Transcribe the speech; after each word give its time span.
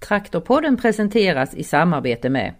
Traktorpodden 0.00 0.76
presenteras 0.76 1.54
i 1.54 1.64
samarbete 1.64 2.30
med 2.30 2.54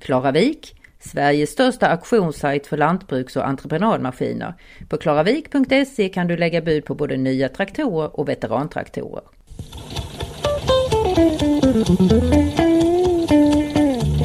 Klaravik, 0.00 0.76
Sveriges 0.98 1.50
största 1.50 1.88
auktionssajt 1.88 2.66
för 2.66 2.76
lantbruks 2.76 3.36
och 3.36 3.48
entreprenadmaskiner. 3.48 4.54
På 4.88 4.96
klaravik.se 4.96 6.08
kan 6.08 6.26
du 6.26 6.36
lägga 6.36 6.60
bud 6.60 6.84
på 6.84 6.94
både 6.94 7.16
nya 7.16 7.48
traktorer 7.48 8.20
och 8.20 8.28
veterantraktorer. 8.28 9.22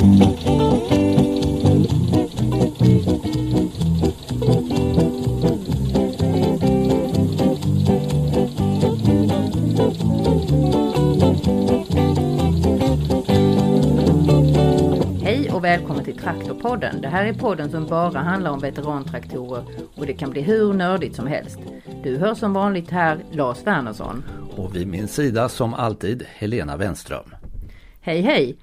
Mm. 0.03 0.34
Välkommen 15.75 16.03
till 16.03 16.17
Traktorpodden. 16.17 17.01
Det 17.01 17.07
här 17.07 17.25
är 17.25 17.33
podden 17.33 17.71
som 17.71 17.87
bara 17.87 18.19
handlar 18.19 18.51
om 18.51 18.59
veterantraktorer 18.59 19.63
och 19.95 20.05
det 20.05 20.13
kan 20.13 20.29
bli 20.29 20.41
hur 20.41 20.73
nördigt 20.73 21.15
som 21.15 21.27
helst. 21.27 21.59
Du 22.03 22.17
hör 22.17 22.33
som 22.33 22.53
vanligt 22.53 22.89
här 22.89 23.19
Lars 23.31 23.63
Wernersson. 23.63 24.23
Och 24.57 24.75
vid 24.75 24.87
min 24.87 25.07
sida 25.07 25.49
som 25.49 25.73
alltid 25.73 26.25
Helena 26.35 26.77
Wenström. 26.77 27.35
Hej 28.01 28.21
hej! 28.21 28.57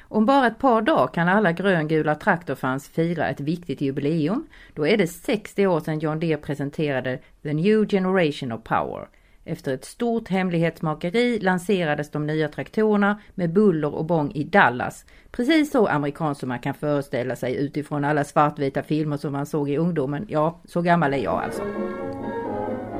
Om 0.00 0.26
bara 0.26 0.46
ett 0.46 0.58
par 0.58 0.82
dagar 0.82 1.06
kan 1.06 1.28
alla 1.28 1.52
gröngula 1.52 2.14
traktorfans 2.14 2.88
fira 2.88 3.28
ett 3.28 3.40
viktigt 3.40 3.80
jubileum. 3.80 4.46
Då 4.74 4.86
är 4.86 4.96
det 4.96 5.06
60 5.06 5.66
år 5.66 5.80
sedan 5.80 5.98
John 5.98 6.20
Deere 6.20 6.36
presenterade 6.36 7.18
The 7.42 7.52
New 7.52 7.88
Generation 7.88 8.52
of 8.52 8.64
Power. 8.64 9.08
Efter 9.44 9.74
ett 9.74 9.84
stort 9.84 10.28
hemlighetsmakeri 10.28 11.38
lanserades 11.38 12.10
de 12.10 12.26
nya 12.26 12.48
traktorerna 12.48 13.20
med 13.34 13.52
buller 13.52 13.94
och 13.94 14.04
bång 14.04 14.30
i 14.34 14.44
Dallas. 14.44 15.04
Precis 15.30 15.70
så 15.70 15.86
amerikanskt 15.86 16.40
som 16.40 16.48
man 16.48 16.58
kan 16.58 16.74
föreställa 16.74 17.36
sig 17.36 17.56
utifrån 17.56 18.04
alla 18.04 18.24
svartvita 18.24 18.82
filmer 18.82 19.16
som 19.16 19.32
man 19.32 19.46
såg 19.46 19.70
i 19.70 19.76
ungdomen. 19.76 20.26
Ja, 20.28 20.60
så 20.64 20.82
gammal 20.82 21.14
är 21.14 21.18
jag 21.18 21.42
alltså. 21.44 21.62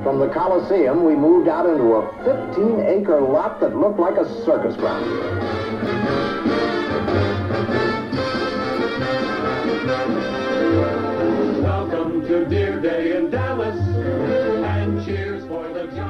From 0.03 0.19
the 0.19 0.29
Coliseum, 0.29 1.05
we 1.05 1.17
moved 1.17 1.49
out 1.49 1.67
into 1.67 1.95
a 1.95 2.03
15 2.25 2.81
acre 2.81 3.21
lot 3.21 3.61
that 3.61 3.77
looked 3.77 4.01
like 4.01 4.19
a 4.21 4.25
circus 4.45 4.77
ground. 4.77 5.07
Welcome 11.63 12.27
to 12.27 12.45
Deer 12.45 12.81
Day 12.81 13.17
in 13.17 13.31
Dallas. 13.31 14.52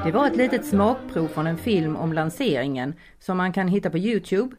Det 0.04 0.12
var 0.12 0.26
ett 0.26 0.36
litet 0.36 0.66
smakprov 0.66 1.28
från 1.28 1.46
en 1.46 1.56
film 1.56 1.96
om 1.96 2.12
lanseringen 2.12 2.94
som 3.18 3.36
man 3.36 3.52
kan 3.52 3.68
hitta 3.68 3.90
på 3.90 3.98
Youtube. 3.98 4.56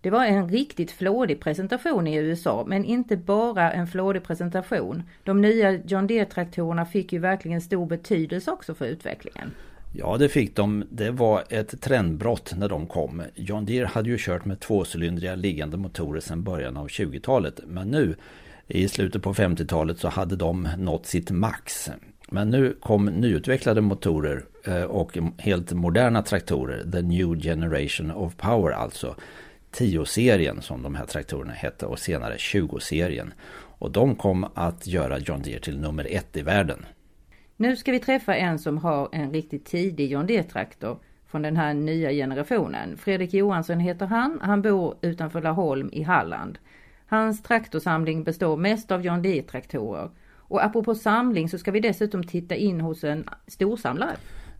Det 0.00 0.10
var 0.10 0.24
en 0.24 0.48
riktigt 0.48 0.90
flådig 0.90 1.40
presentation 1.40 2.06
i 2.06 2.16
USA, 2.16 2.64
men 2.66 2.84
inte 2.84 3.16
bara 3.16 3.72
en 3.72 3.86
flådig 3.86 4.24
presentation. 4.24 5.02
De 5.24 5.40
nya 5.40 5.72
John 5.72 6.06
Deere-traktorerna 6.06 6.84
fick 6.84 7.12
ju 7.12 7.18
verkligen 7.18 7.60
stor 7.60 7.86
betydelse 7.86 8.50
också 8.50 8.74
för 8.74 8.84
utvecklingen. 8.86 9.50
Ja, 9.92 10.16
det 10.16 10.28
fick 10.28 10.56
de. 10.56 10.84
Det 10.90 11.10
var 11.10 11.44
ett 11.50 11.80
trendbrott 11.80 12.54
när 12.56 12.68
de 12.68 12.86
kom. 12.86 13.22
John 13.34 13.64
Deere 13.64 13.86
hade 13.86 14.08
ju 14.10 14.16
kört 14.18 14.44
med 14.44 14.60
tvåcylindriga 14.60 15.34
liggande 15.34 15.76
motorer 15.76 16.20
sedan 16.20 16.42
början 16.42 16.76
av 16.76 16.88
20-talet. 16.88 17.60
Men 17.66 17.88
nu 17.88 18.16
i 18.66 18.88
slutet 18.88 19.22
på 19.22 19.34
50-talet 19.34 19.98
så 19.98 20.08
hade 20.08 20.36
de 20.36 20.68
nått 20.78 21.06
sitt 21.06 21.30
max. 21.30 21.90
Men 22.26 22.50
nu 22.50 22.76
kom 22.80 23.04
nyutvecklade 23.04 23.80
motorer 23.80 24.44
eh, 24.64 24.82
och 24.82 25.18
helt 25.38 25.72
moderna 25.72 26.22
traktorer. 26.22 26.90
The 26.92 27.02
New 27.02 27.40
Generation 27.40 28.10
of 28.10 28.36
Power 28.36 28.72
alltså. 28.72 29.16
10-serien 29.72 30.62
som 30.62 30.82
de 30.82 30.94
här 30.94 31.06
traktorerna 31.06 31.52
hette 31.52 31.86
och 31.86 31.98
senare 31.98 32.36
20-serien. 32.36 33.34
Och 33.78 33.90
de 33.90 34.16
kom 34.16 34.46
att 34.54 34.86
göra 34.86 35.18
John 35.18 35.42
Deere 35.42 35.60
till 35.60 35.80
nummer 35.80 36.06
ett 36.10 36.36
i 36.36 36.42
världen. 36.42 36.86
Nu 37.56 37.76
ska 37.76 37.92
vi 37.92 38.00
träffa 38.00 38.36
en 38.36 38.58
som 38.58 38.78
har 38.78 39.08
en 39.12 39.32
riktigt 39.32 39.64
tidig 39.64 40.10
John 40.10 40.26
Deere-traktor 40.26 40.98
från 41.26 41.42
den 41.42 41.56
här 41.56 41.74
nya 41.74 42.10
generationen. 42.10 42.96
Fredrik 42.96 43.34
Johansson 43.34 43.80
heter 43.80 44.06
han. 44.06 44.38
Han 44.42 44.62
bor 44.62 44.94
utanför 45.00 45.42
Laholm 45.42 45.90
i 45.92 46.02
Halland. 46.02 46.58
Hans 47.06 47.42
traktorsamling 47.42 48.24
består 48.24 48.56
mest 48.56 48.92
av 48.92 49.04
John 49.04 49.22
Deere-traktorer. 49.22 50.10
Och 50.48 50.64
apropå 50.64 50.94
samling 50.94 51.48
så 51.48 51.58
ska 51.58 51.70
vi 51.70 51.80
dessutom 51.80 52.24
titta 52.24 52.54
in 52.54 52.80
hos 52.80 53.04
en 53.04 53.24
storsamlare. 53.46 54.16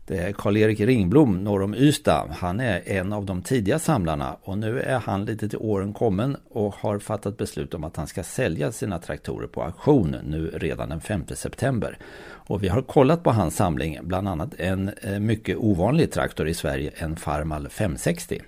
Det 0.07 0.17
är 0.17 0.31
Karl-Erik 0.31 0.79
Ringblom 0.79 1.43
norr 1.43 1.61
om 1.61 1.75
Ystad. 1.75 2.27
Han 2.31 2.59
är 2.59 2.81
en 2.85 3.13
av 3.13 3.25
de 3.25 3.41
tidiga 3.41 3.79
samlarna 3.79 4.37
och 4.41 4.57
nu 4.57 4.79
är 4.79 4.99
han 4.99 5.25
lite 5.25 5.49
till 5.49 5.57
åren 5.57 5.93
kommen 5.93 6.37
och 6.49 6.75
har 6.75 6.99
fattat 6.99 7.37
beslut 7.37 7.73
om 7.73 7.83
att 7.83 7.95
han 7.95 8.07
ska 8.07 8.23
sälja 8.23 8.71
sina 8.71 8.99
traktorer 8.99 9.47
på 9.47 9.63
auktion 9.63 10.15
nu 10.23 10.51
redan 10.53 10.89
den 10.89 11.01
5 11.01 11.23
september. 11.27 11.97
Och 12.27 12.63
vi 12.63 12.67
har 12.67 12.81
kollat 12.81 13.23
på 13.23 13.31
hans 13.31 13.55
samling, 13.55 13.99
bland 14.01 14.27
annat 14.27 14.53
en 14.57 14.91
eh, 15.01 15.19
mycket 15.19 15.57
ovanlig 15.57 16.11
traktor 16.11 16.47
i 16.47 16.53
Sverige, 16.53 16.91
en 16.95 17.15
Farmal 17.15 17.69
560. 17.69 18.41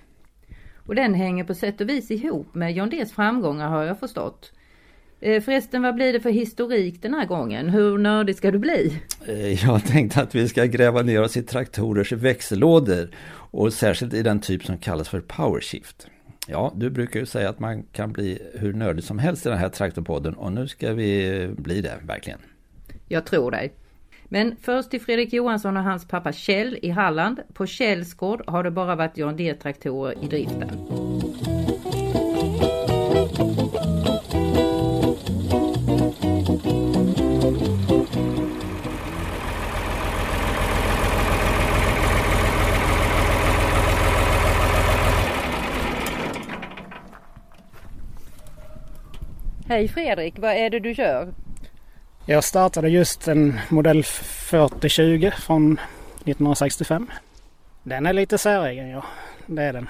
Och 0.86 0.94
den 0.94 1.14
hänger 1.14 1.44
på 1.44 1.54
sätt 1.54 1.80
och 1.80 1.88
vis 1.88 2.10
ihop 2.10 2.54
med 2.54 2.72
John 2.72 2.90
Deers 2.90 3.12
framgångar 3.12 3.68
har 3.68 3.82
jag 3.82 4.00
förstått. 4.00 4.52
Eh, 5.20 5.42
Förresten, 5.42 5.82
vad 5.82 5.94
blir 5.94 6.12
det 6.12 6.20
för 6.20 6.30
historik 6.30 7.02
den 7.02 7.14
här 7.14 7.26
gången? 7.26 7.68
Hur 7.68 7.98
nördig 7.98 8.36
ska 8.36 8.50
du 8.50 8.58
bli? 8.58 9.00
Eh, 9.26 9.64
Jag 9.66 9.84
tänkte 9.86 10.22
att 10.22 10.34
vi 10.34 10.48
ska 10.48 10.64
gräva 10.64 11.02
ner 11.02 11.22
oss 11.22 11.36
i 11.36 11.42
traktorers 11.42 12.12
växellådor 12.12 13.10
och 13.32 13.72
särskilt 13.72 14.14
i 14.14 14.22
den 14.22 14.40
typ 14.40 14.64
som 14.64 14.78
kallas 14.78 15.08
för 15.08 15.20
powershift. 15.20 16.06
Ja, 16.46 16.72
du 16.76 16.90
brukar 16.90 17.20
ju 17.20 17.26
säga 17.26 17.48
att 17.48 17.58
man 17.58 17.82
kan 17.82 18.12
bli 18.12 18.38
hur 18.54 18.72
nördig 18.72 19.04
som 19.04 19.18
helst 19.18 19.46
i 19.46 19.48
den 19.48 19.58
här 19.58 19.68
traktorpodden 19.68 20.34
och 20.34 20.52
nu 20.52 20.68
ska 20.68 20.92
vi 20.92 21.48
bli 21.56 21.80
det 21.80 21.94
verkligen. 22.02 22.38
Jag 23.08 23.24
tror 23.26 23.50
dig. 23.50 23.72
Men 24.28 24.56
först 24.62 24.90
till 24.90 25.00
Fredrik 25.00 25.32
Johansson 25.32 25.76
och 25.76 25.82
hans 25.82 26.08
pappa 26.08 26.32
Kjell 26.32 26.78
i 26.82 26.90
Halland. 26.90 27.40
På 27.54 27.66
Kjells 27.66 28.14
gård 28.14 28.42
har 28.46 28.64
det 28.64 28.70
bara 28.70 28.96
varit 28.96 29.18
John 29.18 29.36
Deere-traktorer 29.36 30.14
i 30.24 30.26
driften. 30.26 30.70
Hej 49.70 49.88
Fredrik, 49.88 50.38
vad 50.38 50.50
är 50.50 50.70
det 50.70 50.80
du 50.80 50.94
kör? 50.94 51.34
Jag 52.26 52.44
startade 52.44 52.88
just 52.88 53.28
en 53.28 53.60
modell 53.68 54.04
4020 54.04 55.30
från 55.30 55.72
1965. 55.72 57.10
Den 57.82 58.06
är 58.06 58.12
lite 58.12 58.38
säregen 58.38 58.88
ja, 58.88 59.04
det 59.46 59.62
är 59.62 59.72
den. 59.72 59.88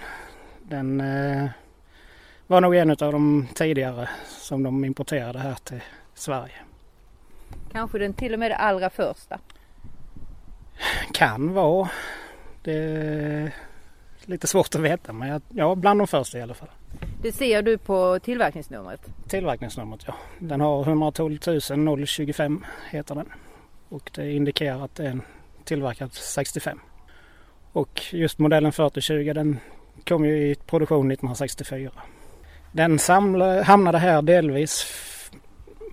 Den 0.63 1.01
eh, 1.01 1.49
var 2.47 2.61
nog 2.61 2.77
en 2.77 2.91
av 2.91 2.97
de 2.97 3.49
tidigare 3.55 4.09
som 4.27 4.63
de 4.63 4.85
importerade 4.85 5.39
här 5.39 5.55
till 5.55 5.83
Sverige. 6.15 6.55
Kanske 7.73 7.99
den 7.99 8.15
till 8.15 8.33
och 8.33 8.39
med 8.39 8.51
det 8.51 8.57
allra 8.57 8.91
första. 8.91 9.39
Kan 11.13 11.55
vara. 11.55 11.89
Det 12.63 13.53
lite 14.31 14.47
svårt 14.47 14.75
att 14.75 14.81
veta 14.81 15.13
men 15.13 15.29
jag, 15.29 15.43
ja, 15.49 15.75
bland 15.75 16.01
de 16.01 16.07
första 16.07 16.39
i 16.39 16.43
alla 16.43 16.55
fall. 16.55 16.69
Det 17.23 17.33
ser 17.33 17.63
du 17.63 17.79
på 17.79 18.19
tillverkningsnumret. 18.23 19.01
Tillverkningsnumret 19.29 20.01
ja. 20.07 20.15
Den 20.39 20.61
har 20.61 20.83
112 20.83 21.39
025 22.07 22.65
heter 22.91 23.15
den. 23.15 23.29
Och 23.89 24.11
det 24.15 24.33
indikerar 24.33 24.85
att 24.85 24.95
det 24.95 25.05
är 25.05 25.11
en 25.11 25.23
tillverkad 25.65 26.13
65. 26.13 26.79
Och 27.73 28.03
just 28.13 28.39
modellen 28.39 28.73
4020 28.73 29.33
den 29.35 29.59
kom 30.09 30.25
ju 30.25 30.51
i 30.51 30.55
produktion 30.55 31.11
1964. 31.11 31.91
Den 32.73 32.99
samla, 32.99 33.63
hamnade 33.63 33.99
här 33.99 34.23
delvis 34.23 34.87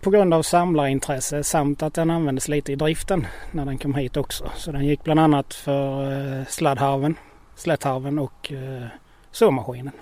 på 0.02 0.10
grund 0.10 0.34
av 0.34 0.42
samlarintresse 0.42 1.44
samt 1.44 1.84
att 1.84 1.94
den 1.94 2.10
användes 2.10 2.48
lite 2.48 2.72
i 2.72 2.76
driften 2.76 3.28
när 3.52 3.66
den 3.66 3.78
kom 3.78 3.96
hit 3.96 4.18
också. 4.18 4.52
Så 4.56 4.72
den 4.72 4.86
gick 4.86 5.04
bland 5.04 5.20
annat 5.20 5.54
för 5.54 6.12
eh, 6.12 6.46
sladdharven, 6.46 7.16
slätharven 7.58 8.20
och 8.20 8.52
eh, 8.52 8.88
såmaskinen. 9.32 9.94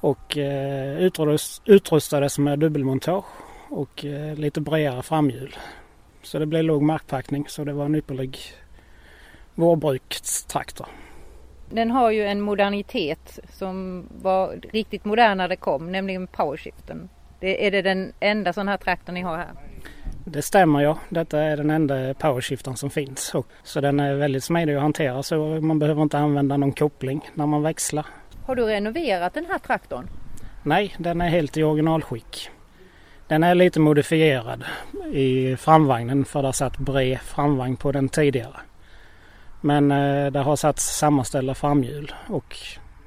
Och 0.00 0.38
eh, 0.38 0.98
utrust, 0.98 1.62
utrustades 1.64 2.38
med 2.38 2.58
dubbelmontage 2.58 3.24
och 3.68 4.04
eh, 4.04 4.34
lite 4.34 4.60
bredare 4.60 5.02
framhjul. 5.02 5.56
Så 6.22 6.38
det 6.38 6.46
blev 6.46 6.64
låg 6.64 6.82
markpackning 6.82 7.44
så 7.48 7.64
det 7.64 7.72
var 7.72 7.84
en 7.84 7.94
ypperlig 7.94 8.38
vårbrukstraktor. 9.54 10.86
Den 11.70 11.90
har 11.90 12.10
ju 12.10 12.26
en 12.26 12.40
modernitet 12.40 13.38
som 13.48 14.06
var 14.22 14.60
riktigt 14.72 15.04
modern 15.04 15.38
när 15.38 15.48
det 15.48 15.56
kom, 15.56 15.92
nämligen 15.92 16.26
powershiften. 16.26 17.08
Det, 17.40 17.66
är 17.66 17.70
det 17.70 17.82
den 17.82 18.12
enda 18.20 18.52
sån 18.52 18.68
här 18.68 18.76
traktorn 18.76 19.14
ni 19.14 19.20
har 19.20 19.36
här? 19.36 19.52
Det 20.24 20.42
stämmer 20.42 20.80
ja. 20.80 20.98
Detta 21.08 21.38
är 21.38 21.56
den 21.56 21.70
enda 21.70 22.14
powershiftern 22.14 22.76
som 22.76 22.90
finns. 22.90 23.34
Så 23.62 23.80
den 23.80 24.00
är 24.00 24.14
väldigt 24.14 24.44
smidig 24.44 24.74
att 24.74 24.82
hantera 24.82 25.22
så 25.22 25.36
man 25.60 25.78
behöver 25.78 26.02
inte 26.02 26.18
använda 26.18 26.56
någon 26.56 26.72
koppling 26.72 27.30
när 27.34 27.46
man 27.46 27.62
växlar. 27.62 28.06
Har 28.46 28.54
du 28.56 28.64
renoverat 28.64 29.34
den 29.34 29.46
här 29.46 29.58
traktorn? 29.58 30.08
Nej, 30.62 30.94
den 30.98 31.20
är 31.20 31.28
helt 31.28 31.56
i 31.56 31.62
originalskick. 31.62 32.50
Den 33.28 33.42
är 33.42 33.54
lite 33.54 33.80
modifierad 33.80 34.64
i 35.12 35.56
framvagnen 35.56 36.24
för 36.24 36.42
det 36.42 36.52
satt 36.52 36.78
bred 36.78 37.18
framvagn 37.20 37.76
på 37.76 37.92
den 37.92 38.08
tidigare. 38.08 38.56
Men 39.60 39.90
eh, 39.90 40.32
det 40.32 40.38
har 40.38 40.56
satt 40.56 40.78
sammanställda 40.78 41.54
framhjul 41.54 42.12
och 42.28 42.56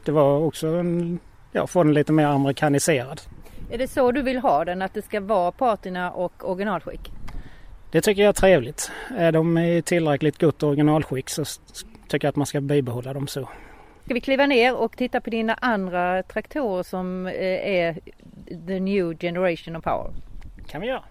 det 0.06 0.12
var 0.12 0.40
också 0.40 0.68
en, 0.68 1.20
ja, 1.52 1.68
få 1.68 1.84
den 1.84 1.94
lite 1.94 2.12
mer 2.12 2.26
amerikaniserad. 2.26 3.22
Är 3.74 3.78
det 3.78 3.88
så 3.88 4.12
du 4.12 4.22
vill 4.22 4.38
ha 4.38 4.66
den, 4.66 4.82
att 4.82 4.94
det 4.94 5.02
ska 5.02 5.20
vara 5.20 5.52
patina 5.52 6.12
och 6.12 6.50
originalskick? 6.50 7.12
Det 7.92 8.02
tycker 8.02 8.22
jag 8.22 8.30
är 8.30 8.34
trevligt. 8.34 8.92
Är 9.18 9.32
de 9.32 9.58
i 9.58 9.82
tillräckligt 9.82 10.38
gott 10.38 10.64
originalskick 10.64 11.30
så 11.30 11.46
tycker 12.08 12.26
jag 12.28 12.30
att 12.30 12.36
man 12.36 12.46
ska 12.46 12.62
bibehålla 12.62 13.14
dem 13.14 13.28
så. 13.28 13.50
Ska 14.06 14.14
vi 14.14 14.22
kliva 14.22 14.46
ner 14.46 14.76
och 14.76 14.98
titta 14.98 15.22
på 15.22 15.30
dina 15.30 15.54
andra 15.54 16.24
traktorer 16.24 16.84
som 16.84 17.28
eh, 17.28 17.34
är 17.68 18.00
the 18.68 18.80
new 18.80 19.18
generation 19.18 19.76
of 19.76 19.84
power? 19.84 20.12
kan 20.68 20.82
vi 20.82 20.88
göra. 20.88 21.04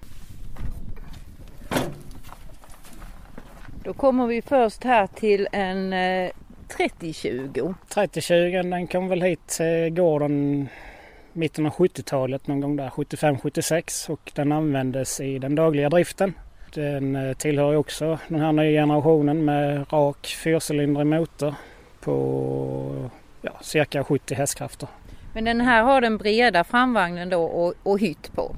Då 3.84 3.92
kommer 3.92 4.26
vi 4.26 4.42
först 4.42 4.84
här 4.84 5.06
till 5.06 5.48
en 5.52 5.92
eh, 5.92 6.30
3020. 6.76 7.74
3020 7.88 8.62
den 8.62 8.86
kom 8.86 9.08
väl 9.08 9.22
hit 9.22 9.46
till 9.46 9.90
gården 9.90 10.68
mitten 11.32 11.66
av 11.66 11.72
70-talet 11.72 12.46
någon 12.46 12.60
gång 12.60 12.76
där 12.76 12.88
75-76 12.88 14.10
och 14.10 14.32
den 14.34 14.52
användes 14.52 15.20
i 15.20 15.38
den 15.38 15.54
dagliga 15.54 15.90
driften. 15.90 16.32
Den 16.74 17.16
eh, 17.16 17.32
tillhör 17.32 17.76
också 17.76 18.18
den 18.28 18.40
här 18.40 18.52
nya 18.52 18.82
generationen 18.82 19.44
med 19.44 19.92
rak 19.92 20.26
fyrcylindrig 20.26 21.06
motor 21.06 21.54
på 22.00 23.10
ja, 23.42 23.52
cirka 23.60 24.04
70 24.04 24.34
hästkrafter. 24.34 24.88
Men 25.34 25.44
den 25.44 25.60
här 25.60 25.82
har 25.82 26.00
den 26.00 26.18
breda 26.18 26.64
framvagnen 26.64 27.28
då 27.28 27.42
och, 27.42 27.74
och 27.82 27.98
hytt 27.98 28.32
på. 28.32 28.56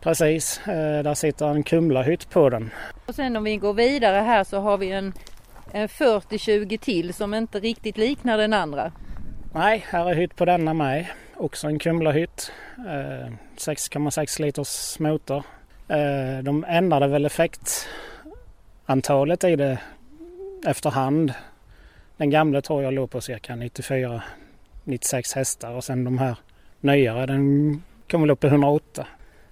Precis, 0.00 0.60
eh, 0.66 1.02
där 1.02 1.14
sitter 1.14 1.46
en 1.46 1.62
Kumla-hytt 1.62 2.30
på 2.30 2.50
den. 2.50 2.70
Och 3.06 3.14
sen 3.14 3.36
om 3.36 3.44
vi 3.44 3.56
går 3.56 3.74
vidare 3.74 4.16
här 4.16 4.44
så 4.44 4.60
har 4.60 4.78
vi 4.78 4.90
en, 4.90 5.12
en 5.72 5.88
4020 5.88 6.78
till 6.80 7.14
som 7.14 7.34
inte 7.34 7.60
riktigt 7.60 7.96
liknar 7.96 8.38
den 8.38 8.52
andra. 8.52 8.92
Nej, 9.54 9.84
här 9.88 10.10
är 10.10 10.14
hytt 10.14 10.36
på 10.36 10.44
denna 10.44 10.74
med. 10.74 11.06
Också 11.38 11.66
en 11.66 11.78
Kumla-hytt. 11.78 12.52
Eh, 12.78 13.32
6,6 13.56 14.40
liters 14.40 14.98
motor. 14.98 15.42
Eh, 15.88 16.38
de 16.42 16.64
ändrade 16.68 17.08
väl 17.08 17.26
effektantalet 17.26 19.44
i 19.44 19.56
det 19.56 19.78
efterhand. 20.66 21.34
Den 22.16 22.30
gamla 22.30 22.62
tror 22.62 22.82
jag 22.82 22.94
låg 22.94 23.10
på 23.10 23.20
cirka 23.20 23.52
94-96 23.52 25.34
hästar 25.34 25.72
och 25.72 25.84
sen 25.84 26.04
de 26.04 26.18
här 26.18 26.36
nyare 26.80 27.26
den 27.26 27.82
kom 28.10 28.20
väl 28.20 28.30
upp 28.30 28.44
i 28.44 28.46
108 28.46 29.06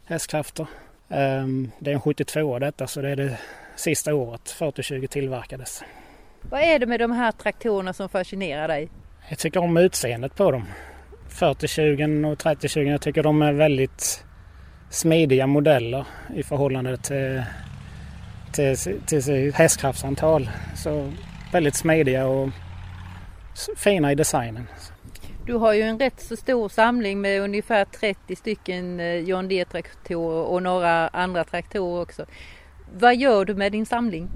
hästkrafter. 0.05 0.67
Eh, 1.09 1.47
det 1.79 1.91
är 1.91 1.95
en 1.95 2.01
72 2.01 2.59
detta 2.59 2.87
så 2.87 3.01
det 3.01 3.11
är 3.11 3.17
det 3.17 3.39
sista 3.77 4.15
året 4.15 4.51
4020 4.51 5.07
tillverkades. 5.07 5.83
Vad 6.51 6.61
är 6.61 6.79
det 6.79 6.87
med 6.87 7.01
de 7.01 7.13
här 7.13 7.33
traktorerna 7.33 7.93
som 7.93 8.09
fascinerar 8.09 8.69
dig? 8.69 8.89
Jag 9.29 9.39
tycker 9.39 9.61
om 9.61 9.77
utseendet 9.77 10.35
på 10.35 10.51
dem. 10.51 10.65
4020 11.35 12.27
och 12.27 12.39
3020 12.39 12.81
jag 12.81 13.01
tycker 13.01 13.23
de 13.23 13.43
är 13.43 13.53
väldigt 13.53 14.25
smidiga 14.91 15.47
modeller 15.47 16.07
i 16.35 16.43
förhållande 16.43 16.97
till, 16.97 17.43
till, 18.53 18.77
till, 19.07 19.55
hästkraftsantal. 19.55 20.51
Så 20.77 21.13
väldigt 21.53 21.75
smidiga 21.75 22.27
och 22.27 22.49
fina 23.77 24.13
i 24.13 24.15
designen. 24.15 24.67
Du 25.47 25.55
har 25.55 25.73
ju 25.73 25.83
en 25.83 25.99
rätt 25.99 26.21
så 26.21 26.37
stor 26.37 26.69
samling 26.69 27.21
med 27.21 27.41
ungefär 27.41 27.85
30 27.85 28.37
stycken 28.37 29.01
eh, 29.01 29.15
John 29.15 29.49
Deere-traktorer 29.49 30.45
och 30.45 30.63
några 30.63 31.09
andra 31.09 31.45
traktorer 31.45 32.03
också. 32.03 32.27
Vad 32.95 33.17
gör 33.17 33.45
du 33.45 33.55
med 33.55 33.73
din 33.73 33.87
samling? 33.87 34.29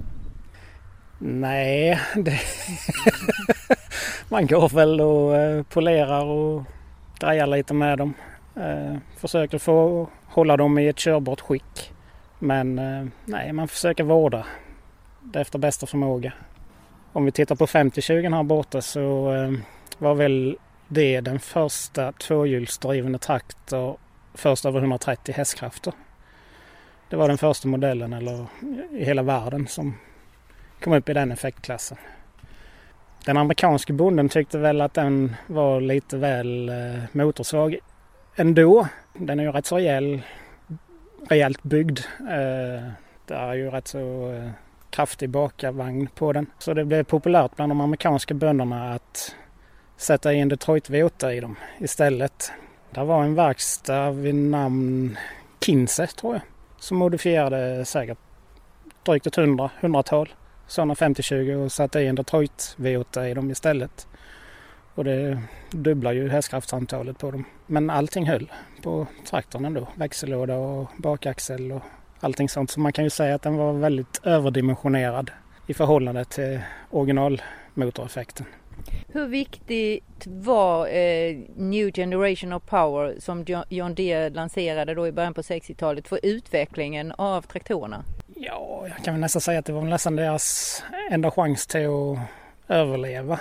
Nej, 1.19 1.99
det... 2.15 2.39
man 4.29 4.47
går 4.47 4.69
väl 4.69 5.01
och 5.01 5.35
eh, 5.35 5.63
polerar 5.63 6.25
och 6.25 6.63
drejar 7.19 7.47
lite 7.47 7.73
med 7.73 7.97
dem. 7.97 8.13
Eh, 8.55 8.97
försöker 9.17 9.57
få 9.57 10.07
hålla 10.25 10.57
dem 10.57 10.79
i 10.79 10.87
ett 10.87 10.99
körbart 10.99 11.41
skick. 11.41 11.93
Men 12.39 12.79
eh, 12.79 13.07
nej, 13.25 13.53
man 13.53 13.67
försöker 13.67 14.03
vårda 14.03 14.45
det 15.21 15.41
efter 15.41 15.59
bästa 15.59 15.85
förmåga. 15.85 16.33
Om 17.13 17.25
vi 17.25 17.31
tittar 17.31 17.55
på 17.55 17.65
50-20 17.65 18.35
här 18.35 18.43
borta 18.43 18.81
så 18.81 19.33
eh, 19.33 19.51
var 19.97 20.15
väl 20.15 20.57
det 20.87 21.21
den 21.21 21.39
första 21.39 22.11
tvåhjulsdrivna 22.11 23.17
traktor 23.17 23.97
först 24.33 24.65
över 24.65 24.79
130 24.79 25.33
hästkrafter. 25.37 25.93
Det 27.09 27.15
var 27.15 27.27
den 27.27 27.37
första 27.37 27.67
modellen 27.67 28.13
eller 28.13 28.45
i 28.91 29.05
hela 29.05 29.21
världen 29.21 29.67
som 29.67 29.97
kom 30.83 30.93
upp 30.93 31.09
i 31.09 31.13
den 31.13 31.31
effektklassen. 31.31 31.97
Den 33.25 33.37
amerikanske 33.37 33.93
bonden 33.93 34.29
tyckte 34.29 34.57
väl 34.57 34.81
att 34.81 34.93
den 34.93 35.35
var 35.47 35.81
lite 35.81 36.17
väl 36.17 36.69
eh, 36.69 36.75
motorsvag 37.11 37.77
ändå. 38.35 38.87
Den 39.13 39.39
är 39.39 39.43
ju 39.43 39.51
rätt 39.51 39.65
så 39.65 39.75
rejäl, 39.75 40.21
rejält 41.29 41.63
byggd. 41.63 41.99
Eh, 42.19 42.83
det 43.25 43.33
är 43.33 43.53
ju 43.53 43.69
rätt 43.69 43.87
så 43.87 44.31
eh, 44.31 44.49
kraftig 44.89 45.29
bakarvagn 45.29 46.07
på 46.15 46.33
den. 46.33 46.45
Så 46.59 46.73
det 46.73 46.85
blev 46.85 47.03
populärt 47.03 47.55
bland 47.55 47.71
de 47.71 47.81
amerikanska 47.81 48.33
bönderna 48.33 48.93
att 48.93 49.35
sätta 49.97 50.33
in 50.33 50.49
Detroit 50.49 50.89
V8 50.89 51.31
i 51.31 51.39
dem 51.39 51.55
istället. 51.79 52.51
Det 52.91 53.03
var 53.03 53.23
en 53.23 53.35
verkstad 53.35 54.11
vid 54.11 54.35
namn 54.35 55.17
Kinse 55.61 56.07
tror 56.07 56.33
jag 56.33 56.41
som 56.79 56.97
modifierade 56.97 57.85
säkert 57.85 58.17
drygt 59.03 59.27
ett 59.27 59.35
hundra, 59.35 59.69
hundratal 59.79 60.29
sådana 60.69 60.93
50-20 60.93 61.55
och 61.55 61.71
satte 61.71 61.99
i 61.99 62.07
en 62.07 62.15
Detroit 62.15 62.75
V8 62.77 63.25
i 63.25 63.33
dem 63.33 63.51
istället. 63.51 64.07
Och 64.95 65.03
det 65.03 65.41
dubblar 65.71 66.11
ju 66.11 66.29
hästkraftsantalet 66.29 67.17
på 67.17 67.31
dem. 67.31 67.45
Men 67.67 67.89
allting 67.89 68.27
höll 68.27 68.51
på 68.83 69.07
traktorn 69.29 69.65
ändå. 69.65 69.87
Växellåda 69.95 70.55
och 70.55 70.89
bakaxel 70.97 71.71
och 71.71 71.81
allting 72.19 72.49
sånt. 72.49 72.71
Så 72.71 72.79
man 72.79 72.93
kan 72.93 73.03
ju 73.03 73.09
säga 73.09 73.35
att 73.35 73.41
den 73.41 73.57
var 73.57 73.73
väldigt 73.73 74.21
överdimensionerad 74.23 75.31
i 75.67 75.73
förhållande 75.73 76.25
till 76.25 76.59
originalmotoreffekten. 76.89 78.45
Hur 79.07 79.27
viktigt 79.27 80.27
var 80.27 80.87
eh, 80.87 81.37
New 81.55 81.91
Generation 81.91 82.53
of 82.53 82.63
Power 82.65 83.15
som 83.19 83.45
John 83.69 83.95
Deere 83.95 84.29
lanserade 84.29 84.93
då 84.93 85.07
i 85.07 85.11
början 85.11 85.33
på 85.33 85.41
60-talet 85.41 86.07
för 86.07 86.19
utvecklingen 86.23 87.11
av 87.11 87.41
traktorerna? 87.41 88.03
Ja, 88.41 88.87
jag 88.87 89.03
kan 89.03 89.13
väl 89.13 89.21
nästan 89.21 89.41
säga 89.41 89.59
att 89.59 89.65
det 89.65 89.73
var 89.73 89.81
nästan 89.81 90.15
deras 90.15 90.83
enda 91.11 91.31
chans 91.31 91.67
till 91.67 91.87
att 91.87 92.19
överleva. 92.67 93.39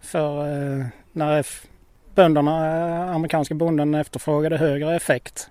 För 0.00 0.40
eh, 0.40 0.86
när 1.12 1.46
bönderna, 2.14 2.66
eh, 2.66 3.14
amerikanska 3.14 3.54
bonden 3.54 3.94
efterfrågade 3.94 4.56
högre 4.56 4.96
effekt 4.96 5.50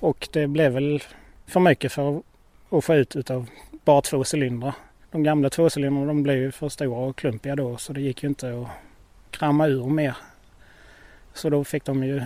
och 0.00 0.28
det 0.32 0.46
blev 0.46 0.72
väl 0.72 1.02
för 1.46 1.60
mycket 1.60 1.92
för 1.92 2.22
att 2.70 2.84
få 2.84 2.94
ut 2.94 3.16
utav 3.16 3.48
bara 3.84 4.00
två 4.00 4.24
cylindrar. 4.34 4.74
De 5.10 5.22
gamla 5.22 5.50
tvåcylindrarna 5.50 6.06
de 6.06 6.22
blev 6.22 6.36
ju 6.36 6.52
för 6.52 6.68
stora 6.68 6.98
och 6.98 7.16
klumpiga 7.16 7.56
då 7.56 7.76
så 7.76 7.92
det 7.92 8.00
gick 8.00 8.22
ju 8.22 8.28
inte 8.28 8.60
att 8.60 8.68
kramma 9.30 9.66
ur 9.66 9.86
mer. 9.86 10.16
Så 11.32 11.50
då 11.50 11.64
fick 11.64 11.84
de 11.84 12.04
ju 12.04 12.22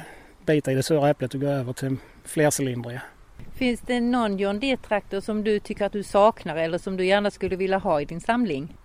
bita 0.46 0.72
i 0.72 0.74
det 0.74 0.82
sura 0.82 1.10
äpplet 1.10 1.34
och 1.34 1.40
gå 1.40 1.46
över 1.46 1.72
till 1.72 1.96
flercylindriga. 2.24 3.02
Finns 3.62 3.80
det 3.80 4.00
någon 4.00 4.38
John 4.38 4.60
Deere-traktor 4.60 5.20
som 5.20 5.44
du 5.44 5.58
tycker 5.58 5.84
att 5.84 5.92
du 5.92 6.02
saknar 6.02 6.56
eller 6.56 6.78
som 6.78 6.96
du 6.96 7.04
gärna 7.06 7.30
skulle 7.30 7.56
vilja 7.56 7.78
ha 7.78 8.00
i 8.00 8.04
din 8.04 8.20
samling? 8.20 8.76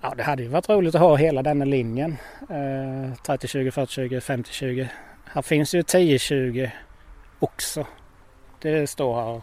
Ja, 0.00 0.14
det 0.16 0.22
hade 0.22 0.42
ju 0.42 0.48
varit 0.48 0.68
roligt 0.68 0.94
att 0.94 1.00
ha 1.00 1.16
hela 1.16 1.42
denna 1.42 1.64
linjen. 1.64 2.16
Eh, 2.40 2.54
30-20, 2.54 3.70
40-20, 3.70 4.20
50-20. 4.20 4.88
Här 5.24 5.42
finns 5.42 5.74
ju 5.74 5.82
10-20 5.82 6.70
också. 7.38 7.86
Det 8.60 8.86
står 8.90 9.14
här 9.14 9.34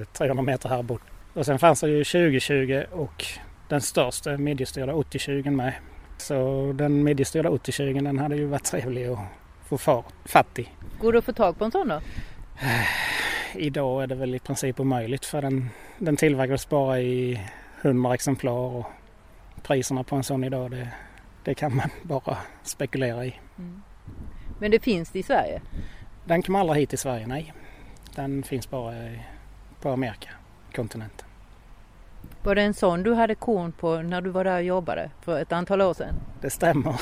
eh, 0.00 0.04
300 0.04 0.42
meter 0.42 0.68
här 0.68 0.82
bort. 0.82 1.02
Och 1.34 1.46
sen 1.46 1.58
fanns 1.58 1.80
det 1.80 1.88
ju 1.88 2.02
20-20 2.02 2.90
och 2.90 3.24
den 3.68 3.80
största 3.80 4.36
midjestyrda 4.36 4.92
80-20 4.92 5.50
med. 5.50 5.72
Så 6.18 6.72
den 6.74 7.02
midjestyrda 7.02 7.50
80-20 7.50 8.04
den 8.04 8.18
hade 8.18 8.36
ju 8.36 8.46
varit 8.46 8.64
trevlig 8.64 9.06
att 9.06 9.78
få 9.78 10.04
fatt 10.24 10.58
i. 10.58 10.68
Går 11.00 11.12
det 11.12 11.18
att 11.18 11.24
få 11.24 11.32
tag 11.32 11.58
på 11.58 11.64
en 11.64 11.70
sån 11.70 11.88
då? 11.88 12.00
Idag 13.56 14.02
är 14.02 14.06
det 14.06 14.14
väl 14.14 14.34
i 14.34 14.38
princip 14.38 14.80
omöjligt 14.80 15.24
för 15.24 15.42
den, 15.42 15.70
den 15.98 16.16
tillverkas 16.16 16.68
bara 16.68 17.00
i 17.00 17.40
100 17.82 18.14
exemplar 18.14 18.52
och 18.52 18.86
priserna 19.62 20.04
på 20.04 20.16
en 20.16 20.24
sån 20.24 20.44
idag 20.44 20.70
det, 20.70 20.88
det 21.44 21.54
kan 21.54 21.76
man 21.76 21.90
bara 22.02 22.36
spekulera 22.62 23.24
i. 23.24 23.40
Men 24.58 24.70
det 24.70 24.80
finns 24.80 25.10
det 25.10 25.18
i 25.18 25.22
Sverige? 25.22 25.62
Den 26.24 26.42
kom 26.42 26.54
aldrig 26.54 26.80
hit 26.80 26.92
i 26.92 26.96
Sverige, 26.96 27.26
nej. 27.26 27.52
Den 28.14 28.42
finns 28.42 28.70
bara 28.70 28.94
på 29.80 29.90
Amerika, 29.90 30.30
kontinenten. 30.74 31.28
Var 32.42 32.54
det 32.54 32.62
en 32.62 32.74
sån 32.74 33.02
du 33.02 33.14
hade 33.14 33.34
korn 33.34 33.72
på 33.72 34.02
när 34.02 34.20
du 34.20 34.30
var 34.30 34.44
där 34.44 34.56
och 34.56 34.62
jobbade 34.62 35.10
för 35.20 35.40
ett 35.40 35.52
antal 35.52 35.80
år 35.80 35.94
sedan? 35.94 36.14
Det 36.40 36.50
stämmer. 36.50 37.00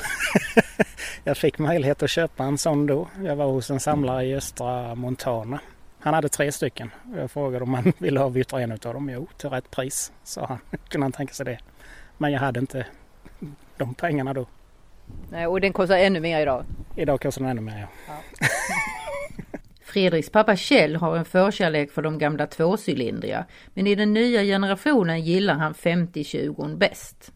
jag 1.25 1.37
fick 1.37 1.59
möjlighet 1.59 2.03
att 2.03 2.11
köpa 2.11 2.45
en 2.45 2.59
sån 2.59 2.87
då. 2.87 3.09
Jag 3.25 3.37
var 3.37 3.47
hos 3.47 3.71
en 3.71 3.81
samlare 3.81 4.25
i 4.25 4.35
östra 4.35 4.95
Montana. 4.95 5.61
Han 6.03 6.15
hade 6.15 6.29
tre 6.29 6.53
stycken. 6.53 6.91
Jag 7.17 7.31
frågade 7.31 7.65
om 7.65 7.75
han 7.75 7.93
ville 7.99 8.21
avyttra 8.21 8.61
en 8.61 8.73
av 8.73 8.79
dem. 8.79 9.11
Jo, 9.11 9.29
till 9.37 9.51
rätt 9.51 9.71
pris, 9.71 10.13
sa 10.23 10.47
han. 10.47 10.59
Kunde 10.89 11.05
han 11.05 11.13
tänka 11.13 11.35
sig 11.35 11.47
det. 11.47 11.59
Men 12.19 12.33
jag 12.33 12.41
hade 12.41 12.61
inte 12.61 12.87
de 13.77 13.95
pengarna 13.95 14.35
då. 14.35 14.47
Nej, 15.31 15.47
och 15.47 15.61
den 15.61 15.73
kostar 15.73 15.99
ännu 15.99 16.21
mer 16.21 16.41
idag. 16.41 16.65
Idag 16.97 17.21
kostar 17.21 17.43
den 17.43 17.51
ännu 17.51 17.61
mer. 17.61 17.87
Ja. 18.09 18.15
Fredriks 19.85 20.31
pappa 20.31 20.57
Kjell 20.57 20.97
har 20.97 21.17
en 21.17 21.25
förkärlek 21.25 21.93
för 21.93 22.03
de 22.03 22.19
gamla 22.19 22.47
tvåcylindriga. 22.47 23.45
Men 23.75 23.87
i 23.87 23.95
den 23.95 24.13
nya 24.13 24.43
generationen 24.43 25.21
gillar 25.21 25.55
han 25.55 25.75
50-20 25.75 26.77
bäst. 26.77 27.33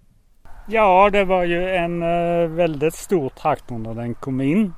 Ja, 0.68 1.10
det 1.10 1.24
var 1.24 1.44
ju 1.44 1.70
en 1.70 2.02
uh, 2.02 2.48
väldigt 2.48 2.94
stor 2.94 3.28
traktor 3.28 3.78
när 3.78 3.94
den 3.94 4.14
kom 4.14 4.40
in 4.40 4.72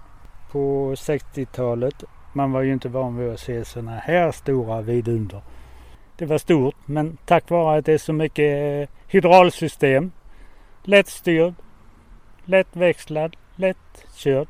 på 0.51 0.95
60-talet. 0.95 2.05
Man 2.33 2.53
var 2.53 2.63
ju 2.63 2.73
inte 2.73 2.89
van 2.89 3.17
vid 3.17 3.31
att 3.31 3.41
se 3.41 3.65
sådana 3.65 3.97
här 3.97 4.33
stora 4.33 4.81
vidunder. 4.81 5.41
Det 6.17 6.27
var 6.27 6.39
stort, 6.39 6.77
men 6.87 7.17
tack 7.27 7.51
vare 7.51 7.79
att 7.79 7.85
det 7.85 7.93
är 7.93 7.99
så 7.99 8.13
mycket 8.13 8.83
uh, 8.83 8.95
hydraulsystem, 9.07 10.11
lättstyrd, 10.83 11.55
lättväxlad, 12.45 13.37
lättkörd 13.57 14.49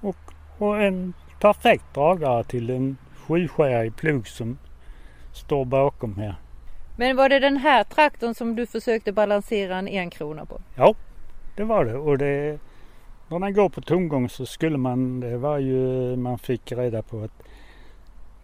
och, 0.00 0.16
och 0.58 0.82
en 0.82 1.14
perfekt 1.40 1.94
dragare 1.94 2.44
till 2.44 2.70
en 2.70 2.96
sjuskärig 3.26 3.96
plog 3.96 4.28
som 4.28 4.58
står 5.32 5.64
bakom 5.64 6.16
här. 6.16 6.34
Men 6.96 7.16
var 7.16 7.28
det 7.28 7.38
den 7.38 7.56
här 7.56 7.84
traktorn 7.84 8.34
som 8.34 8.56
du 8.56 8.66
försökte 8.66 9.12
balansera 9.12 9.78
en 9.78 9.88
enkrona 9.88 10.46
på? 10.46 10.60
Ja, 10.76 10.94
det 11.56 11.64
var 11.64 11.84
det. 11.84 11.94
Och 11.94 12.18
det, 12.18 12.58
när 13.28 13.38
den 13.38 13.54
går 13.54 13.68
på 13.68 13.80
tomgång 13.80 14.28
så 14.28 14.46
skulle 14.46 14.78
man, 14.78 15.20
det 15.20 15.36
var 15.36 15.58
ju, 15.58 16.16
man 16.16 16.38
fick 16.38 16.72
reda 16.72 17.02
på 17.02 17.22
att 17.22 17.42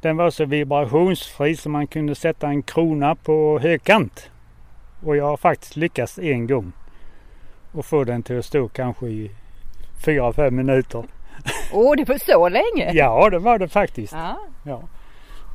den 0.01 0.17
var 0.17 0.31
så 0.31 0.45
vibrationsfri 0.45 1.57
så 1.57 1.69
man 1.69 1.87
kunde 1.87 2.15
sätta 2.15 2.49
en 2.49 2.63
krona 2.63 3.15
på 3.15 3.59
högkant. 3.59 4.31
Och 5.05 5.17
jag 5.17 5.25
har 5.25 5.37
faktiskt 5.37 5.77
lyckats 5.77 6.19
en 6.19 6.47
gång. 6.47 6.73
Och 7.73 7.87
få 7.87 8.05
den 8.05 8.23
till 8.23 8.39
att 8.39 8.45
stå 8.45 8.69
kanske 8.69 9.07
i 9.07 9.31
fyra, 10.05 10.33
fem 10.33 10.57
minuter. 10.57 11.05
Åh, 11.73 11.93
oh, 11.93 11.97
det 11.97 12.09
var 12.09 12.19
så 12.19 12.49
länge? 12.49 12.93
Ja, 12.93 13.31
det 13.31 13.39
var 13.39 13.59
det 13.59 13.69
faktiskt. 13.69 14.13
Ja. 14.13 14.39
ja. 14.65 14.83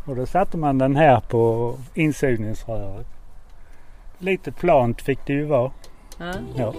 Och 0.05 0.15
då 0.15 0.25
satte 0.25 0.57
man 0.57 0.77
den 0.77 0.95
här 0.95 1.19
på 1.19 1.75
insugningsröret. 1.93 3.07
Lite 4.17 4.51
plant 4.51 5.01
fick 5.01 5.19
det 5.25 5.33
ju 5.33 5.45
vara. 5.45 5.71
Ja. 6.17 6.33
ja. 6.55 6.73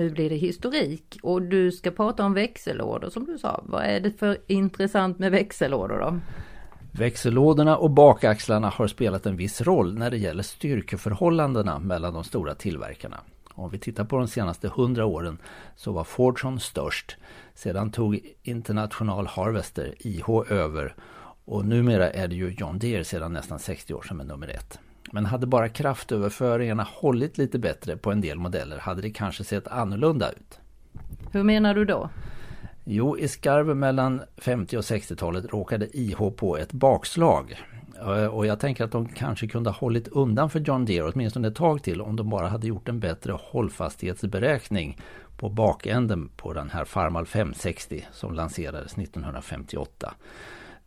Nu 0.00 0.10
blir 0.10 0.30
det 0.30 0.36
historik 0.36 1.18
och 1.22 1.42
du 1.42 1.72
ska 1.72 1.90
prata 1.90 2.24
om 2.24 2.34
växellådor 2.34 3.10
som 3.10 3.24
du 3.24 3.38
sa. 3.38 3.62
Vad 3.66 3.84
är 3.84 4.00
det 4.00 4.10
för 4.10 4.38
intressant 4.46 5.18
med 5.18 5.30
växellådor 5.30 5.98
då? 5.98 6.20
Växellådorna 6.92 7.76
och 7.76 7.90
bakaxlarna 7.90 8.68
har 8.68 8.86
spelat 8.86 9.26
en 9.26 9.36
viss 9.36 9.60
roll 9.60 9.98
när 9.98 10.10
det 10.10 10.18
gäller 10.18 10.42
styrkeförhållandena 10.42 11.78
mellan 11.78 12.14
de 12.14 12.24
stora 12.24 12.54
tillverkarna. 12.54 13.20
Om 13.54 13.70
vi 13.70 13.78
tittar 13.78 14.04
på 14.04 14.18
de 14.18 14.28
senaste 14.28 14.68
hundra 14.68 15.06
åren 15.06 15.38
så 15.76 15.92
var 15.92 16.04
Fordson 16.04 16.60
störst. 16.60 17.16
Sedan 17.54 17.90
tog 17.90 18.20
International 18.42 19.26
Harvester, 19.26 19.94
IH, 19.98 20.28
över 20.48 20.94
och 21.44 21.64
numera 21.64 22.10
är 22.10 22.28
det 22.28 22.34
ju 22.34 22.54
John 22.58 22.78
Deere 22.78 23.04
sedan 23.04 23.32
nästan 23.32 23.58
60 23.58 23.94
år 23.94 24.02
som 24.02 24.20
är 24.20 24.24
nummer 24.24 24.48
ett. 24.48 24.78
Men 25.12 25.26
hade 25.26 25.46
bara 25.46 25.68
kraftöverföringarna 25.68 26.86
hållit 26.90 27.38
lite 27.38 27.58
bättre 27.58 27.96
på 27.96 28.12
en 28.12 28.20
del 28.20 28.38
modeller 28.38 28.78
hade 28.78 29.02
det 29.02 29.10
kanske 29.10 29.44
sett 29.44 29.68
annorlunda 29.68 30.30
ut. 30.30 30.60
Hur 31.32 31.42
menar 31.42 31.74
du 31.74 31.84
då? 31.84 32.10
Jo, 32.84 33.18
i 33.18 33.28
skarven 33.28 33.78
mellan 33.78 34.22
50 34.36 34.76
och 34.76 34.82
60-talet 34.82 35.44
råkade 35.52 35.96
IH 35.96 36.30
på 36.36 36.56
ett 36.56 36.72
bakslag. 36.72 37.56
Eh, 38.00 38.26
och 38.26 38.46
jag 38.46 38.60
tänker 38.60 38.84
att 38.84 38.92
de 38.92 39.08
kanske 39.08 39.46
kunde 39.46 39.70
ha 39.70 39.76
hållit 39.76 40.08
undan 40.08 40.50
för 40.50 40.60
John 40.60 40.84
Deere 40.84 41.10
åtminstone 41.12 41.48
ett 41.48 41.54
tag 41.54 41.82
till 41.82 42.00
om 42.00 42.16
de 42.16 42.30
bara 42.30 42.48
hade 42.48 42.66
gjort 42.66 42.88
en 42.88 43.00
bättre 43.00 43.32
hållfasthetsberäkning 43.40 45.00
på 45.36 45.48
bakänden 45.48 46.28
på 46.36 46.52
den 46.52 46.70
här 46.70 46.84
Farmal 46.84 47.26
560 47.26 48.04
som 48.12 48.34
lanserades 48.34 48.98
1958. 48.98 50.14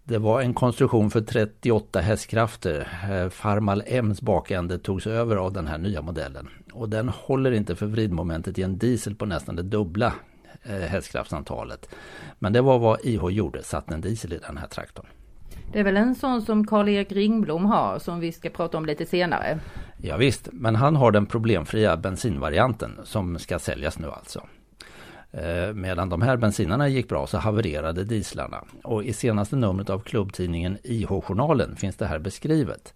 Det 0.05 0.17
var 0.17 0.41
en 0.41 0.53
konstruktion 0.53 1.11
för 1.11 1.21
38 1.21 1.99
hästkrafter. 2.01 2.87
Eh, 3.11 3.29
Farmal 3.29 3.81
M's 3.81 4.23
bakände 4.23 4.79
togs 4.79 5.07
över 5.07 5.35
av 5.35 5.53
den 5.53 5.67
här 5.67 5.77
nya 5.77 6.01
modellen. 6.01 6.49
Och 6.73 6.89
den 6.89 7.09
håller 7.09 7.51
inte 7.51 7.75
för 7.75 7.85
vridmomentet 7.85 8.59
i 8.59 8.63
en 8.63 8.77
diesel 8.77 9.15
på 9.15 9.25
nästan 9.25 9.55
det 9.55 9.63
dubbla 9.63 10.13
eh, 10.63 10.75
hästkraftsantalet. 10.75 11.89
Men 12.39 12.53
det 12.53 12.61
var 12.61 12.79
vad 12.79 12.99
IH 13.03 13.29
gjorde, 13.29 13.63
satte 13.63 13.93
en 13.93 14.01
diesel 14.01 14.33
i 14.33 14.37
den 14.37 14.57
här 14.57 14.67
traktorn. 14.67 15.05
Det 15.71 15.79
är 15.79 15.83
väl 15.83 15.97
en 15.97 16.15
sån 16.15 16.41
som 16.41 16.67
Karl-Erik 16.67 17.11
Ringblom 17.11 17.65
har 17.65 17.99
som 17.99 18.19
vi 18.19 18.31
ska 18.31 18.49
prata 18.49 18.77
om 18.77 18.85
lite 18.85 19.05
senare. 19.05 19.59
Ja, 19.97 20.17
visst, 20.17 20.49
men 20.51 20.75
han 20.75 20.95
har 20.95 21.11
den 21.11 21.25
problemfria 21.25 21.97
bensinvarianten 21.97 22.99
som 23.03 23.39
ska 23.39 23.59
säljas 23.59 23.99
nu 23.99 24.07
alltså. 24.07 24.47
Eh, 25.33 25.73
medan 25.73 26.09
de 26.09 26.21
här 26.21 26.37
bensinarna 26.37 26.87
gick 26.87 27.09
bra 27.09 27.27
så 27.27 27.37
havererade 27.37 28.03
dieslarna. 28.03 28.63
Och 28.83 29.03
i 29.03 29.13
senaste 29.13 29.55
numret 29.55 29.89
av 29.89 29.99
klubbtidningen 29.99 30.77
IH-journalen 30.83 31.75
finns 31.75 31.95
det 31.95 32.05
här 32.05 32.19
beskrivet. 32.19 32.93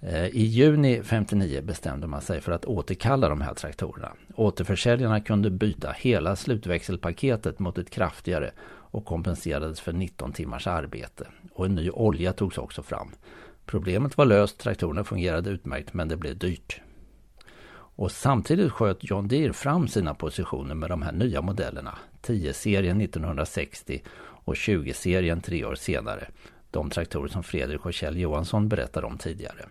Eh, 0.00 0.26
I 0.26 0.42
juni 0.42 1.02
59 1.02 1.62
bestämde 1.62 2.06
man 2.06 2.20
sig 2.20 2.40
för 2.40 2.52
att 2.52 2.64
återkalla 2.64 3.28
de 3.28 3.40
här 3.40 3.54
traktorerna. 3.54 4.12
Återförsäljarna 4.34 5.20
kunde 5.20 5.50
byta 5.50 5.92
hela 5.92 6.36
slutväxelpaketet 6.36 7.58
mot 7.58 7.78
ett 7.78 7.90
kraftigare 7.90 8.50
och 8.66 9.04
kompenserades 9.04 9.80
för 9.80 9.92
19 9.92 10.32
timmars 10.32 10.66
arbete. 10.66 11.26
Och 11.52 11.66
en 11.66 11.74
ny 11.74 11.90
olja 11.90 12.32
togs 12.32 12.58
också 12.58 12.82
fram. 12.82 13.10
Problemet 13.66 14.16
var 14.16 14.24
löst, 14.24 14.58
traktorerna 14.58 15.04
fungerade 15.04 15.50
utmärkt 15.50 15.94
men 15.94 16.08
det 16.08 16.16
blev 16.16 16.38
dyrt. 16.38 16.80
Och 17.96 18.12
samtidigt 18.12 18.72
sköt 18.72 18.98
John 19.00 19.28
Deere 19.28 19.52
fram 19.52 19.88
sina 19.88 20.14
positioner 20.14 20.74
med 20.74 20.90
de 20.90 21.02
här 21.02 21.12
nya 21.12 21.42
modellerna. 21.42 21.98
10-serien 22.22 23.00
1960 23.00 24.02
och 24.18 24.54
20-serien 24.54 25.40
tre 25.40 25.64
år 25.64 25.74
senare. 25.74 26.28
De 26.70 26.90
traktorer 26.90 27.28
som 27.28 27.42
Fredrik 27.42 27.86
och 27.86 27.94
Kjell 27.94 28.18
Johansson 28.18 28.68
berättade 28.68 29.06
om 29.06 29.18
tidigare. 29.18 29.64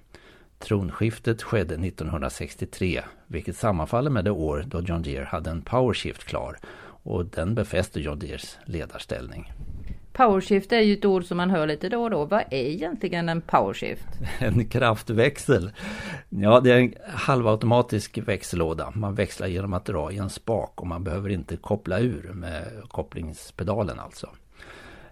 Tronskiftet 0.60 1.42
skedde 1.42 1.76
1963, 1.76 3.02
vilket 3.28 3.58
sammanfaller 3.58 4.10
med 4.10 4.26
det 4.26 4.32
år 4.32 4.64
då 4.68 4.82
John 4.82 5.02
Deere 5.02 5.26
hade 5.26 5.50
en 5.50 5.62
powershift 5.62 6.24
klar 6.24 6.58
och 7.04 7.26
den 7.26 7.56
befäste 7.56 8.00
John 8.00 8.20
Deeres 8.20 8.58
ledarställning. 8.66 9.52
Powershift 10.14 10.72
är 10.72 10.80
ju 10.80 10.94
ett 10.94 11.06
ord 11.06 11.26
som 11.26 11.38
man 11.38 11.50
hör 11.50 11.68
lite 11.68 11.90
då 11.90 12.04
och 12.04 12.10
då. 12.10 12.26
Vad 12.26 12.40
är 12.40 12.66
egentligen 12.66 13.30
en 13.30 13.42
powershift? 13.42 14.08
En 14.40 14.66
kraftväxel. 14.66 15.72
Ja, 16.30 16.60
det 16.60 16.72
är 16.72 16.78
en 16.78 16.94
halvautomatisk 17.14 18.18
växellåda. 18.18 18.92
Man 18.96 19.16
växlar 19.16 19.48
genom 19.48 19.74
att 19.74 19.86
dra 19.86 20.12
i 20.12 20.18
en 20.18 20.30
spak 20.30 20.82
och 20.82 20.88
man 20.88 21.04
behöver 21.04 21.30
inte 21.30 21.58
koppla 21.58 22.00
ur 22.00 22.32
med 22.34 22.64
kopplingspedalen 22.88 24.00
alltså. 24.00 24.30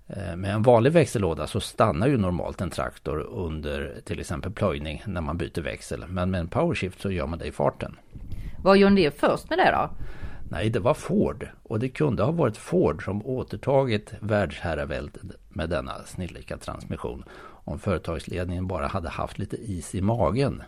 Eh, 0.07 0.35
med 0.35 0.53
en 0.53 0.63
vanlig 0.63 0.91
växellåda 0.91 1.47
så 1.47 1.59
stannar 1.59 2.07
ju 2.07 2.17
normalt 2.17 2.61
en 2.61 2.69
traktor 2.69 3.19
under 3.19 4.01
till 4.05 4.19
exempel 4.19 4.51
plöjning 4.51 5.03
när 5.05 5.21
man 5.21 5.37
byter 5.37 5.61
växel. 5.61 6.03
Men 6.07 6.31
med 6.31 6.39
en 6.39 6.47
powershift 6.47 7.01
så 7.01 7.11
gör 7.11 7.27
man 7.27 7.39
det 7.39 7.45
i 7.45 7.51
farten. 7.51 7.95
Var 8.63 8.75
John 8.75 8.95
Deere 8.95 9.11
först 9.11 9.49
med 9.49 9.59
det 9.59 9.71
då? 9.71 9.89
Nej, 10.51 10.69
det 10.69 10.79
var 10.79 10.93
Ford. 10.93 11.47
Och 11.63 11.79
det 11.79 11.89
kunde 11.89 12.23
ha 12.23 12.31
varit 12.31 12.57
Ford 12.57 13.05
som 13.05 13.25
återtagit 13.25 14.13
världsherraväldet 14.19 15.21
med 15.49 15.69
denna 15.69 16.03
snillrika 16.03 16.57
transmission. 16.57 17.23
Om 17.41 17.79
företagsledningen 17.79 18.67
bara 18.67 18.87
hade 18.87 19.09
haft 19.09 19.39
lite 19.39 19.57
is 19.57 19.95
i 19.95 20.01
magen. 20.01 20.63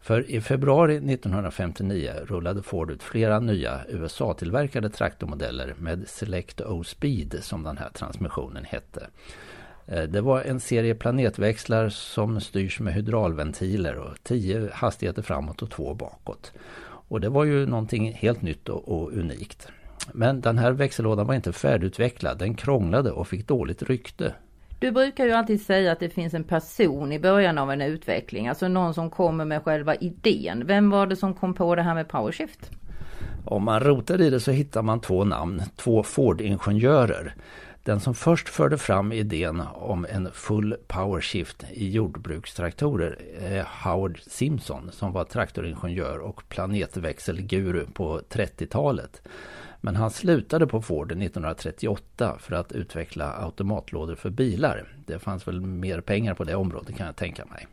För 0.00 0.30
i 0.30 0.40
februari 0.40 0.96
1959 0.96 2.12
rullade 2.24 2.62
Ford 2.62 2.90
ut 2.90 3.02
flera 3.02 3.40
nya 3.40 3.80
USA-tillverkade 3.88 4.90
traktormodeller 4.90 5.74
med 5.78 6.08
Select 6.08 6.60
O-Speed 6.60 7.38
som 7.40 7.62
den 7.62 7.78
här 7.78 7.90
transmissionen 7.90 8.64
hette. 8.64 9.06
Eh, 9.86 10.02
det 10.02 10.20
var 10.20 10.42
en 10.42 10.60
serie 10.60 10.94
planetväxlar 10.94 11.88
som 11.88 12.40
styrs 12.40 12.80
med 12.80 12.94
hydraulventiler 12.94 13.94
och 13.94 14.16
tio 14.22 14.70
hastigheter 14.72 15.22
framåt 15.22 15.62
och 15.62 15.70
två 15.70 15.94
bakåt. 15.94 16.52
Och 17.08 17.20
det 17.20 17.28
var 17.28 17.44
ju 17.44 17.66
någonting 17.66 18.12
helt 18.12 18.42
nytt 18.42 18.68
och, 18.68 18.88
och 18.88 19.12
unikt. 19.12 19.68
Men 20.12 20.40
den 20.40 20.58
här 20.58 20.72
växellådan 20.72 21.26
var 21.26 21.34
inte 21.34 21.52
färdigutvecklad. 21.52 22.38
Den 22.38 22.54
krånglade 22.54 23.10
och 23.10 23.28
fick 23.28 23.48
dåligt 23.48 23.82
rykte. 23.82 24.34
Du 24.78 24.90
brukar 24.90 25.24
ju 25.24 25.32
alltid 25.32 25.62
säga 25.62 25.92
att 25.92 26.00
det 26.00 26.08
finns 26.08 26.34
en 26.34 26.44
person 26.44 27.12
i 27.12 27.18
början 27.18 27.58
av 27.58 27.70
en 27.70 27.82
utveckling, 27.82 28.48
alltså 28.48 28.68
någon 28.68 28.94
som 28.94 29.10
kommer 29.10 29.44
med 29.44 29.62
själva 29.62 29.94
idén. 29.94 30.66
Vem 30.66 30.90
var 30.90 31.06
det 31.06 31.16
som 31.16 31.34
kom 31.34 31.54
på 31.54 31.74
det 31.74 31.82
här 31.82 31.94
med 31.94 32.08
PowerShift? 32.08 32.70
Om 33.44 33.64
man 33.64 33.80
rotar 33.80 34.20
i 34.20 34.30
det 34.30 34.40
så 34.40 34.50
hittar 34.50 34.82
man 34.82 35.00
två 35.00 35.24
namn, 35.24 35.62
två 35.76 36.02
Ford-ingenjörer. 36.02 37.34
Den 37.86 38.00
som 38.00 38.14
först 38.14 38.48
förde 38.48 38.78
fram 38.78 39.12
idén 39.12 39.62
om 39.74 40.06
en 40.10 40.32
full 40.32 40.76
power 40.86 41.20
shift 41.20 41.64
i 41.70 41.90
jordbrukstraktorer 41.90 43.18
är 43.40 43.66
Howard 43.84 44.20
Simpson 44.20 44.90
som 44.92 45.12
var 45.12 45.24
traktoringenjör 45.24 46.18
och 46.18 46.48
planetväxelguru 46.48 47.86
på 47.94 48.20
30-talet. 48.30 49.22
Men 49.80 49.96
han 49.96 50.10
slutade 50.10 50.66
på 50.66 50.82
Ford 50.82 51.12
1938 51.12 52.36
för 52.38 52.54
att 52.54 52.72
utveckla 52.72 53.32
automatlådor 53.32 54.14
för 54.14 54.30
bilar. 54.30 54.92
Det 55.06 55.18
fanns 55.18 55.48
väl 55.48 55.60
mer 55.60 56.00
pengar 56.00 56.34
på 56.34 56.44
det 56.44 56.54
området 56.54 56.96
kan 56.96 57.06
jag 57.06 57.16
tänka 57.16 57.44
mig. 57.44 57.66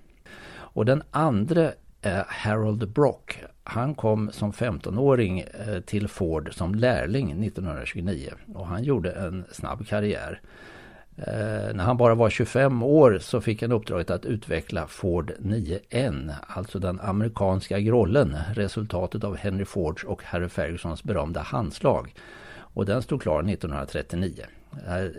Och 0.53 0.85
den 0.85 1.03
andra 1.11 1.71
Eh, 2.05 2.21
Harold 2.27 2.89
Brock. 2.89 3.39
Han 3.63 3.95
kom 3.95 4.31
som 4.31 4.51
15-åring 4.51 5.39
eh, 5.39 5.79
till 5.79 6.07
Ford 6.07 6.53
som 6.53 6.75
lärling 6.75 7.43
1929 7.43 8.29
och 8.53 8.67
han 8.67 8.83
gjorde 8.83 9.11
en 9.11 9.45
snabb 9.51 9.87
karriär. 9.87 10.41
Eh, 11.17 11.75
när 11.75 11.83
han 11.83 11.97
bara 11.97 12.15
var 12.15 12.29
25 12.29 12.83
år 12.83 13.17
så 13.21 13.41
fick 13.41 13.61
han 13.61 13.71
uppdraget 13.71 14.09
att 14.09 14.25
utveckla 14.25 14.87
Ford 14.87 15.31
9N, 15.39 16.33
alltså 16.47 16.79
den 16.79 16.99
amerikanska 16.99 17.79
grollen, 17.79 18.37
resultatet 18.53 19.23
av 19.23 19.37
Henry 19.37 19.65
Fords 19.65 20.03
och 20.03 20.23
Harry 20.23 20.49
Fergusons 20.49 21.03
berömda 21.03 21.41
handslag. 21.41 22.13
Och 22.55 22.85
den 22.85 23.01
stod 23.01 23.21
klar 23.21 23.39
1939, 23.39 24.45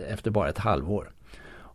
efter 0.07 0.31
bara 0.31 0.49
ett 0.49 0.57
halvår. 0.57 1.11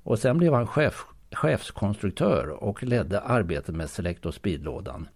Och 0.03 0.19
sen 0.19 0.39
blev 0.39 0.55
han 0.55 0.67
chef, 0.67 1.07
chefskonstruktör 1.33 2.49
och 2.49 2.83
ledde 2.83 3.21
arbetet 3.21 3.75
med 3.75 3.91
Selector 3.91 4.31
Speedlådan. 4.31 5.09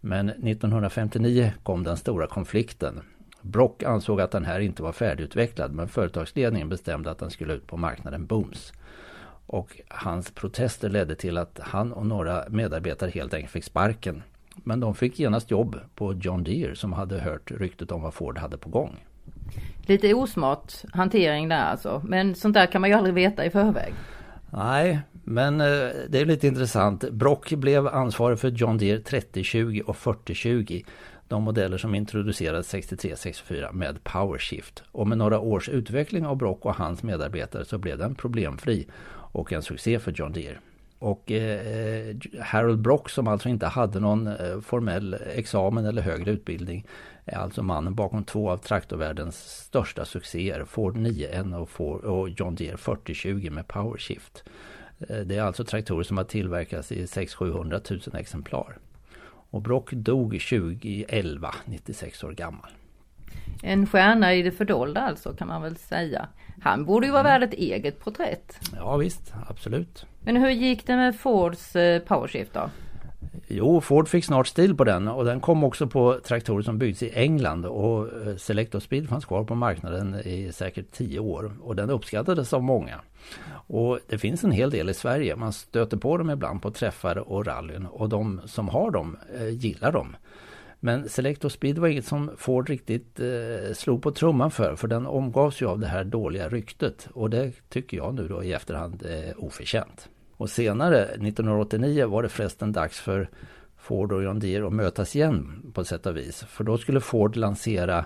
Men 0.00 0.28
1959 0.28 1.52
kom 1.62 1.82
den 1.82 1.96
stora 1.96 2.26
konflikten 2.26 3.02
Brock 3.46 3.82
ansåg 3.82 4.20
att 4.20 4.30
den 4.30 4.44
här 4.44 4.60
inte 4.60 4.82
var 4.82 4.92
färdigutvecklad 4.92 5.72
men 5.72 5.88
företagsledningen 5.88 6.68
bestämde 6.68 7.10
att 7.10 7.18
den 7.18 7.30
skulle 7.30 7.54
ut 7.54 7.66
på 7.66 7.76
marknaden 7.76 8.26
booms. 8.26 8.72
Och 9.46 9.80
hans 9.88 10.30
protester 10.30 10.88
ledde 10.88 11.14
till 11.14 11.38
att 11.38 11.60
han 11.62 11.92
och 11.92 12.06
några 12.06 12.44
medarbetare 12.48 13.10
helt 13.10 13.34
enkelt 13.34 13.52
fick 13.52 13.64
sparken. 13.64 14.22
Men 14.54 14.80
de 14.80 14.94
fick 14.94 15.18
genast 15.18 15.50
jobb 15.50 15.80
på 15.94 16.14
John 16.14 16.44
Deere 16.44 16.76
som 16.76 16.92
hade 16.92 17.20
hört 17.20 17.50
ryktet 17.50 17.92
om 17.92 18.02
vad 18.02 18.14
Ford 18.14 18.38
hade 18.38 18.58
på 18.58 18.70
gång. 18.70 18.96
Lite 19.86 20.14
osmart 20.14 20.72
hantering 20.92 21.48
där 21.48 21.64
alltså. 21.64 22.02
Men 22.04 22.34
sånt 22.34 22.54
där 22.54 22.66
kan 22.66 22.80
man 22.80 22.90
ju 22.90 22.96
aldrig 22.96 23.14
veta 23.14 23.44
i 23.44 23.50
förväg. 23.50 23.94
Nej, 24.50 25.00
men 25.28 25.60
eh, 25.60 25.88
det 26.08 26.20
är 26.20 26.24
lite 26.24 26.46
intressant. 26.46 27.10
Brock 27.10 27.52
blev 27.52 27.86
ansvarig 27.86 28.38
för 28.38 28.48
John 28.48 28.78
Deere 28.78 29.00
3020 29.00 29.82
och 29.86 29.96
4020 29.96 30.82
de 31.28 31.42
modeller 31.42 31.78
som 31.78 31.94
introducerades 31.94 32.74
63-64 32.74 33.72
med 33.72 34.04
PowerShift. 34.04 34.82
Och 34.92 35.08
med 35.08 35.18
några 35.18 35.40
års 35.40 35.68
utveckling 35.68 36.26
av 36.26 36.36
Brock 36.36 36.64
och 36.64 36.74
hans 36.74 37.02
medarbetare 37.02 37.64
så 37.64 37.78
blev 37.78 37.98
den 37.98 38.14
problemfri 38.14 38.86
och 39.08 39.52
en 39.52 39.62
succé 39.62 39.98
för 39.98 40.12
John 40.12 40.32
Deere. 40.32 40.58
Och 40.98 41.32
eh, 41.32 41.66
eh 41.66 42.16
Harold 42.40 42.80
Brock 42.80 43.10
som 43.10 43.28
alltså 43.28 43.48
inte 43.48 43.66
hade 43.66 44.00
någon 44.00 44.26
eh, 44.26 44.60
formell 44.60 45.16
examen 45.34 45.86
eller 45.86 46.02
högre 46.02 46.30
utbildning 46.30 46.86
är 47.24 47.36
alltså 47.36 47.62
mannen 47.62 47.94
bakom 47.94 48.24
två 48.24 48.50
av 48.50 48.56
traktorvärldens 48.56 49.36
största 49.36 50.04
succéer. 50.04 50.64
Ford 50.64 50.96
9N 50.96 51.54
och, 51.54 51.70
Ford, 51.70 52.04
och 52.04 52.28
John 52.28 52.54
Deere 52.54 52.76
4020 52.76 53.50
med 53.50 53.68
PowerShift. 53.68 54.44
Eh, 54.98 55.18
det 55.18 55.36
är 55.36 55.42
alltså 55.42 55.64
traktorer 55.64 56.02
som 56.02 56.16
har 56.16 56.24
tillverkats 56.24 56.92
i 56.92 57.04
600-700 57.04 58.10
000 58.12 58.20
exemplar. 58.20 58.78
Och 59.50 59.62
Brock 59.62 59.92
dog 59.92 60.30
2011, 60.30 61.54
96 61.64 62.24
år 62.24 62.32
gammal. 62.32 62.70
En 63.62 63.86
stjärna 63.86 64.34
i 64.34 64.42
det 64.42 64.52
fördolda 64.52 65.00
alltså 65.00 65.32
kan 65.32 65.48
man 65.48 65.62
väl 65.62 65.76
säga. 65.76 66.28
Han 66.62 66.84
borde 66.84 67.06
ju 67.06 67.12
vara 67.12 67.22
värd 67.22 67.42
ett 67.42 67.52
eget 67.54 68.00
porträtt. 68.00 68.60
Ja 68.76 68.96
visst, 68.96 69.34
absolut. 69.48 70.06
Men 70.20 70.36
hur 70.36 70.50
gick 70.50 70.86
det 70.86 70.96
med 70.96 71.16
Fords 71.16 71.76
eh, 71.76 72.02
Powershift 72.02 72.54
då? 72.54 72.70
Jo, 73.48 73.80
Ford 73.80 74.08
fick 74.08 74.24
snart 74.24 74.46
stil 74.46 74.74
på 74.76 74.84
den 74.84 75.08
och 75.08 75.24
den 75.24 75.40
kom 75.40 75.64
också 75.64 75.86
på 75.86 76.20
traktorer 76.24 76.62
som 76.62 76.78
byggts 76.78 77.02
i 77.02 77.10
England 77.14 77.66
och 77.66 78.08
eh, 78.26 78.36
Selector 78.36 78.80
Speed 78.80 79.08
fanns 79.08 79.24
kvar 79.24 79.44
på 79.44 79.54
marknaden 79.54 80.14
i 80.14 80.52
säkert 80.52 80.92
tio 80.92 81.18
år 81.18 81.52
och 81.60 81.76
den 81.76 81.90
uppskattades 81.90 82.52
av 82.52 82.62
många. 82.62 83.00
Och 83.50 83.98
det 84.08 84.18
finns 84.18 84.44
en 84.44 84.50
hel 84.50 84.70
del 84.70 84.88
i 84.88 84.94
Sverige. 84.94 85.36
Man 85.36 85.52
stöter 85.52 85.96
på 85.96 86.16
dem 86.16 86.30
ibland 86.30 86.62
på 86.62 86.70
träffar 86.70 87.18
och 87.18 87.46
rallyn 87.46 87.86
och 87.86 88.08
de 88.08 88.40
som 88.44 88.68
har 88.68 88.90
dem 88.90 89.16
eh, 89.38 89.48
gillar 89.48 89.92
dem. 89.92 90.16
Men 90.80 91.08
Selector 91.08 91.48
Speed 91.48 91.78
var 91.78 91.88
inget 91.88 92.06
som 92.06 92.30
Ford 92.36 92.68
riktigt 92.68 93.20
eh, 93.20 93.74
slog 93.74 94.02
på 94.02 94.10
trumman 94.10 94.50
för 94.50 94.76
för 94.76 94.88
den 94.88 95.06
omgavs 95.06 95.62
ju 95.62 95.66
av 95.66 95.78
det 95.78 95.86
här 95.86 96.04
dåliga 96.04 96.48
ryktet 96.48 97.08
och 97.12 97.30
det 97.30 97.52
tycker 97.68 97.96
jag 97.96 98.14
nu 98.14 98.28
då 98.28 98.44
i 98.44 98.52
efterhand 98.52 99.02
är 99.02 99.44
oförtjänt. 99.44 100.08
Och 100.36 100.50
senare, 100.50 101.02
1989, 101.04 102.06
var 102.06 102.22
det 102.22 102.28
förresten 102.28 102.72
dags 102.72 103.00
för 103.00 103.30
Ford 103.76 104.12
och 104.12 104.22
John 104.22 104.38
Deere 104.38 104.66
att 104.66 104.72
mötas 104.72 105.16
igen 105.16 105.62
på 105.74 105.84
sätt 105.84 106.06
och 106.06 106.16
vis. 106.16 106.44
För 106.44 106.64
då 106.64 106.78
skulle 106.78 107.00
Ford 107.00 107.36
lansera 107.36 108.04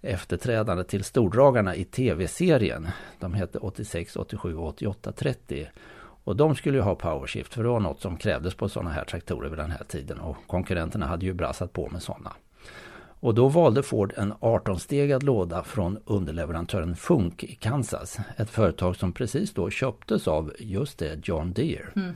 efterträdande 0.00 0.84
till 0.84 1.04
stordragarna 1.04 1.74
i 1.74 1.84
tv-serien. 1.84 2.88
De 3.18 3.34
hette 3.34 3.58
86, 3.58 4.16
87 4.16 4.56
och 4.56 4.68
88 4.68 5.12
30. 5.12 5.66
Och 6.24 6.36
de 6.36 6.54
skulle 6.54 6.78
ju 6.78 6.82
ha 6.82 6.94
powershift 6.94 7.54
för 7.54 7.62
det 7.62 7.68
var 7.68 7.80
något 7.80 8.00
som 8.00 8.16
krävdes 8.16 8.54
på 8.54 8.68
sådana 8.68 8.90
här 8.90 9.04
traktorer 9.04 9.48
vid 9.48 9.58
den 9.58 9.70
här 9.70 9.84
tiden 9.84 10.18
och 10.18 10.36
konkurrenterna 10.46 11.06
hade 11.06 11.26
ju 11.26 11.32
brassat 11.32 11.72
på 11.72 11.88
med 11.88 12.02
sådana. 12.02 12.32
Och 13.20 13.34
då 13.34 13.48
valde 13.48 13.82
Ford 13.82 14.12
en 14.16 14.32
18-stegad 14.32 15.22
låda 15.24 15.62
från 15.62 15.98
underleverantören 16.04 16.96
Funk 16.96 17.44
i 17.44 17.54
Kansas. 17.54 18.18
Ett 18.36 18.50
företag 18.50 18.96
som 18.96 19.12
precis 19.12 19.54
då 19.54 19.70
köptes 19.70 20.28
av 20.28 20.52
just 20.58 20.98
det 20.98 21.28
John 21.28 21.52
Deere. 21.52 21.86
Mm. 21.96 22.14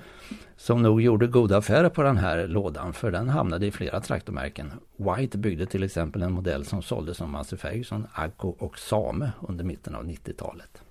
Som 0.56 0.82
nog 0.82 1.02
gjorde 1.02 1.26
goda 1.26 1.56
affärer 1.56 1.88
på 1.88 2.02
den 2.02 2.16
här 2.16 2.46
lådan 2.46 2.92
för 2.92 3.10
den 3.10 3.28
hamnade 3.28 3.66
i 3.66 3.70
flera 3.70 4.00
traktormärken. 4.00 4.72
White 4.96 5.38
byggde 5.38 5.66
till 5.66 5.82
exempel 5.82 6.22
en 6.22 6.32
modell 6.32 6.64
som 6.64 6.82
såldes 6.82 7.16
som 7.16 7.30
Massey 7.30 7.58
Ferguson, 7.58 8.06
Agco 8.12 8.48
och 8.48 8.78
Same 8.78 9.30
under 9.48 9.64
mitten 9.64 9.94
av 9.94 10.04
90-talet. 10.04 10.82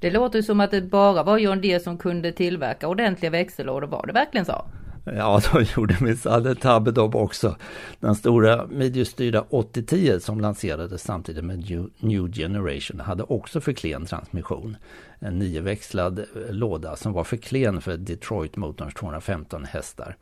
Det 0.00 0.10
låter 0.10 0.42
som 0.42 0.60
att 0.60 0.70
det 0.70 0.82
bara 0.82 1.22
var 1.22 1.38
John 1.38 1.60
Deere 1.60 1.80
som 1.80 1.98
kunde 1.98 2.32
tillverka 2.32 2.88
ordentliga 2.88 3.30
växellådor. 3.30 3.88
Var 3.88 4.06
det 4.06 4.12
verkligen 4.12 4.44
så? 4.44 4.64
Ja, 5.16 5.40
de 5.52 5.64
gjorde 5.76 5.96
minsann 6.00 6.46
en 6.46 6.56
tabbe 6.56 6.90
de 6.90 7.14
också. 7.14 7.56
Den 8.00 8.14
stora 8.14 8.66
midjestyrda 8.66 9.44
8010 9.50 10.20
som 10.20 10.40
lanserades 10.40 11.02
samtidigt 11.02 11.44
med 11.44 11.90
New 11.98 12.32
Generation 12.32 13.00
hade 13.00 13.22
också 13.22 13.60
för 13.60 13.72
klen 13.72 14.06
transmission. 14.06 14.76
En 15.18 15.38
nioväxlad 15.38 16.18
eh, 16.18 16.24
låda 16.50 16.96
som 16.96 17.12
var 17.12 17.24
för 17.24 17.36
klen 17.36 17.80
för 17.80 17.96
Detroit-motorns 17.96 18.94
215 18.94 19.64
hästar. 19.64 20.16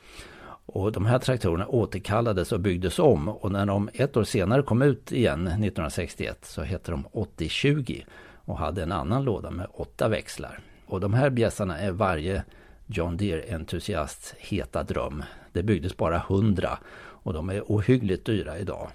Och 0.66 0.92
de 0.92 1.06
här 1.06 1.18
traktorerna 1.18 1.66
återkallades 1.66 2.52
och 2.52 2.60
byggdes 2.60 2.98
om 2.98 3.28
och 3.28 3.52
när 3.52 3.66
de 3.66 3.90
ett 3.94 4.16
år 4.16 4.24
senare 4.24 4.62
kom 4.62 4.82
ut 4.82 5.12
igen 5.12 5.46
1961 5.46 6.38
så 6.42 6.62
hette 6.62 6.90
de 6.90 7.06
8020 7.12 8.02
och 8.44 8.58
hade 8.58 8.82
en 8.82 8.92
annan 8.92 9.24
låda 9.24 9.50
med 9.50 9.66
åtta 9.74 10.08
växlar. 10.08 10.60
Och 10.86 11.00
de 11.00 11.14
här 11.14 11.30
bjässarna 11.30 11.78
är 11.78 11.90
varje 11.90 12.44
John 12.86 13.16
Deere-entusiasts 13.16 14.34
heta 14.38 14.82
dröm. 14.82 15.22
Det 15.52 15.62
byggdes 15.62 15.96
bara 15.96 16.16
100 16.16 16.78
och 16.94 17.32
de 17.32 17.48
är 17.48 17.62
ohyggligt 17.66 18.26
dyra 18.26 18.58
idag. 18.58 18.88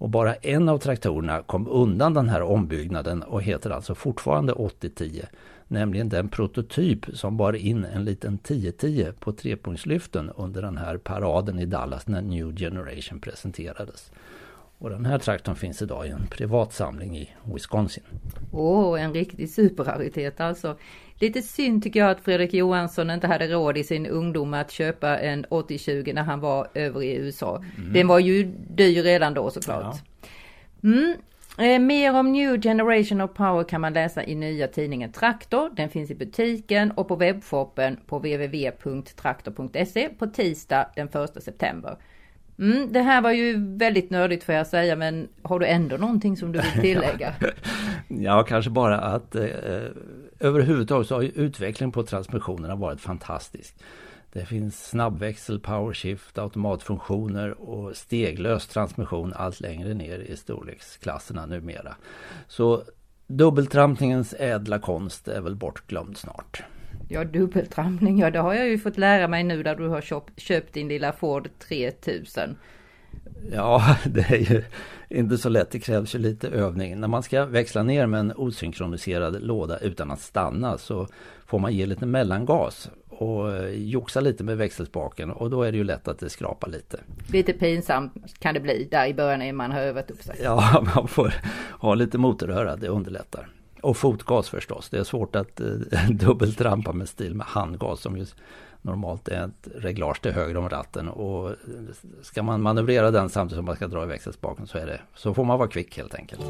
Och 0.00 0.08
bara 0.08 0.34
en 0.34 0.68
av 0.68 0.78
traktorerna 0.78 1.42
kom 1.42 1.68
undan 1.68 2.14
den 2.14 2.28
här 2.28 2.42
ombyggnaden 2.42 3.22
och 3.22 3.42
heter 3.42 3.70
alltså 3.70 3.94
fortfarande 3.94 4.52
8010. 4.52 5.22
Nämligen 5.68 6.08
den 6.08 6.28
prototyp 6.28 7.06
som 7.12 7.36
bar 7.36 7.52
in 7.52 7.84
en 7.84 8.04
liten 8.04 8.34
1010 8.34 9.12
på 9.20 9.32
trepunktslyften 9.32 10.30
under 10.30 10.62
den 10.62 10.76
här 10.76 10.96
paraden 10.96 11.58
i 11.58 11.66
Dallas 11.66 12.06
när 12.06 12.22
New 12.22 12.56
Generation 12.56 13.20
presenterades. 13.20 14.10
Och 14.80 14.90
den 14.90 15.06
här 15.06 15.18
traktorn 15.18 15.56
finns 15.56 15.82
idag 15.82 16.06
i 16.06 16.10
en 16.10 16.26
privat 16.26 16.72
samling 16.72 17.18
i 17.18 17.30
Wisconsin. 17.54 18.04
Åh, 18.52 18.94
oh, 18.94 19.02
en 19.02 19.14
riktig 19.14 19.50
superraritet 19.50 20.40
alltså. 20.40 20.76
Lite 21.14 21.42
synd 21.42 21.82
tycker 21.82 22.00
jag 22.00 22.10
att 22.10 22.20
Fredrik 22.20 22.54
Johansson 22.54 23.10
inte 23.10 23.26
hade 23.26 23.48
råd 23.48 23.78
i 23.78 23.84
sin 23.84 24.06
ungdom 24.06 24.54
att 24.54 24.70
köpa 24.70 25.18
en 25.18 25.44
8020 25.44 26.12
när 26.14 26.22
han 26.22 26.40
var 26.40 26.68
över 26.74 27.02
i 27.02 27.14
USA. 27.14 27.56
Mm. 27.56 27.92
Den 27.92 28.08
var 28.08 28.18
ju 28.18 28.44
dyr 28.68 29.02
redan 29.02 29.34
då 29.34 29.50
såklart. 29.50 29.96
Ja. 30.80 30.88
Mm. 30.88 31.14
Eh, 31.58 31.78
mer 31.78 32.14
om 32.14 32.32
New 32.32 32.62
Generation 32.62 33.20
of 33.20 33.34
Power 33.34 33.64
kan 33.64 33.80
man 33.80 33.92
läsa 33.92 34.24
i 34.24 34.34
nya 34.34 34.68
tidningen 34.68 35.12
Traktor. 35.12 35.70
Den 35.76 35.88
finns 35.88 36.10
i 36.10 36.14
butiken 36.14 36.90
och 36.90 37.08
på 37.08 37.16
webbshoppen 37.16 37.98
på 38.06 38.18
www.traktor.se 38.18 40.08
på 40.08 40.26
tisdag 40.26 40.86
den 40.96 41.08
1 41.08 41.42
september. 41.42 41.96
Mm, 42.60 42.92
det 42.92 43.00
här 43.00 43.22
var 43.22 43.32
ju 43.32 43.76
väldigt 43.76 44.10
nördigt 44.10 44.44
får 44.44 44.54
jag 44.54 44.66
säga 44.66 44.96
men 44.96 45.28
har 45.42 45.58
du 45.58 45.66
ändå 45.66 45.96
någonting 45.96 46.36
som 46.36 46.52
du 46.52 46.60
vill 46.60 46.70
tillägga? 46.80 47.34
ja, 48.08 48.42
kanske 48.42 48.70
bara 48.70 48.98
att 48.98 49.34
eh, 49.34 49.44
överhuvudtaget 50.40 51.08
så 51.08 51.14
har 51.14 51.22
ju 51.22 51.28
utvecklingen 51.28 51.92
på 51.92 52.02
transmissionerna 52.02 52.74
varit 52.74 53.00
fantastisk. 53.00 53.74
Det 54.32 54.44
finns 54.46 54.88
snabbväxel, 54.88 55.60
powershift, 55.60 56.38
automatfunktioner 56.38 57.60
och 57.60 57.96
steglös 57.96 58.66
transmission 58.68 59.32
allt 59.36 59.60
längre 59.60 59.94
ner 59.94 60.18
i 60.18 60.36
storleksklasserna 60.36 61.46
numera. 61.46 61.96
Så 62.48 62.82
Dubbeltrampningens 63.26 64.34
ädla 64.38 64.78
konst 64.78 65.28
är 65.28 65.40
väl 65.40 65.54
bortglömd 65.54 66.16
snart. 66.16 66.62
Ja, 67.08 67.24
dubbeltrampning, 67.24 68.18
ja 68.18 68.30
det 68.30 68.38
har 68.38 68.54
jag 68.54 68.68
ju 68.68 68.78
fått 68.78 68.98
lära 68.98 69.28
mig 69.28 69.44
nu 69.44 69.62
där 69.62 69.76
du 69.76 69.88
har 69.88 70.00
köpt, 70.00 70.40
köpt 70.40 70.74
din 70.74 70.88
lilla 70.88 71.12
Ford 71.12 71.48
3000. 71.68 72.56
Ja, 73.52 73.96
det 74.04 74.30
är 74.30 74.52
ju 74.52 74.64
inte 75.08 75.38
så 75.38 75.48
lätt. 75.48 75.70
Det 75.70 75.80
krävs 75.80 76.14
ju 76.14 76.18
lite 76.18 76.48
övning. 76.48 77.00
När 77.00 77.08
man 77.08 77.22
ska 77.22 77.44
växla 77.44 77.82
ner 77.82 78.06
med 78.06 78.20
en 78.20 78.32
osynkroniserad 78.36 79.42
låda 79.42 79.78
utan 79.78 80.10
att 80.10 80.20
stanna 80.20 80.78
så 80.78 81.06
får 81.46 81.58
man 81.58 81.72
ge 81.72 81.86
lite 81.86 82.06
mellangas 82.06 82.90
och 83.08 83.52
eh, 83.52 83.70
joxa 83.70 84.20
lite 84.20 84.44
med 84.44 84.56
växelspaken 84.56 85.30
och 85.30 85.50
då 85.50 85.62
är 85.62 85.72
det 85.72 85.78
ju 85.78 85.84
lätt 85.84 86.08
att 86.08 86.18
det 86.18 86.30
skrapar 86.30 86.68
lite. 86.68 87.00
Lite 87.32 87.52
pinsamt 87.52 88.12
kan 88.38 88.54
det 88.54 88.60
bli 88.60 88.88
där 88.90 89.06
i 89.06 89.14
början 89.14 89.38
när 89.38 89.52
man 89.52 89.72
har 89.72 89.80
övat 89.80 90.10
upp 90.10 90.22
sig. 90.22 90.36
Ja, 90.42 90.86
man 90.94 91.08
får 91.08 91.34
ha 91.78 91.94
lite 91.94 92.18
motorröra, 92.18 92.76
det 92.76 92.88
underlättar. 92.88 93.48
Och 93.82 93.96
fotgas 93.96 94.48
förstås. 94.48 94.88
Det 94.90 94.98
är 94.98 95.04
svårt 95.04 95.36
att 95.36 95.60
eh, 95.60 95.66
dubbeltrampa 96.10 96.92
med 96.92 97.08
stil 97.08 97.34
med 97.34 97.46
handgas 97.46 98.00
som 98.00 98.16
ju 98.16 98.26
normalt 98.82 99.28
är 99.28 99.44
ett 99.44 99.68
reglage 99.74 100.22
till 100.22 100.32
höger 100.32 100.56
om 100.56 100.68
ratten. 100.68 101.08
Och 101.08 101.50
eh, 101.50 101.54
ska 102.22 102.42
man 102.42 102.62
manövrera 102.62 103.10
den 103.10 103.28
samtidigt 103.28 103.56
som 103.58 103.64
man 103.64 103.76
ska 103.76 103.88
dra 103.88 104.04
i 104.04 104.06
växelspaken 104.06 104.66
så, 104.66 104.78
är 104.78 104.86
det, 104.86 105.00
så 105.14 105.34
får 105.34 105.44
man 105.44 105.58
vara 105.58 105.68
kvick 105.68 105.96
helt 105.96 106.14
enkelt. 106.14 106.40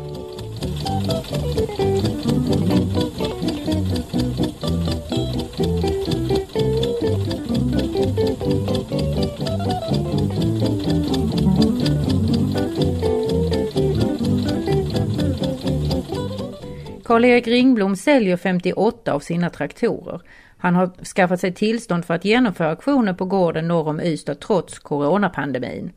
Karl-Erik 17.21 17.47
Ringblom 17.47 17.97
säljer 17.97 18.37
58 18.37 19.13
av 19.13 19.21
sina 19.21 19.51
traktorer. 19.51 20.21
Han 20.59 20.75
har 20.75 21.05
skaffat 21.05 21.41
sig 21.41 21.55
tillstånd 21.55 22.05
för 22.05 22.15
att 22.15 22.25
genomföra 22.25 22.71
aktioner 22.71 23.15
på 23.15 23.25
gården 23.25 23.69
norr 23.69 23.89
om 23.89 24.01
Ystad 24.01 24.35
trots 24.35 24.79
coronapandemin. 24.79 25.93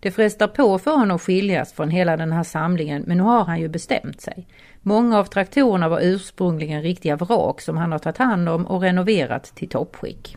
Det 0.00 0.10
frestar 0.10 0.48
på 0.48 0.78
för 0.78 0.90
honom 0.90 1.16
att 1.16 1.22
skiljas 1.22 1.72
från 1.72 1.90
hela 1.90 2.16
den 2.16 2.32
här 2.32 2.42
samlingen 2.42 3.04
men 3.06 3.16
nu 3.16 3.22
har 3.22 3.44
han 3.44 3.60
ju 3.60 3.68
bestämt 3.68 4.20
sig. 4.20 4.46
Många 4.82 5.18
av 5.18 5.24
traktorerna 5.24 5.88
var 5.88 6.00
ursprungligen 6.02 6.82
riktiga 6.82 7.16
vrak 7.16 7.60
som 7.60 7.76
han 7.76 7.92
har 7.92 7.98
tagit 7.98 8.18
hand 8.18 8.48
om 8.48 8.66
och 8.66 8.80
renoverat 8.80 9.44
till 9.44 9.68
toppskick. 9.68 10.36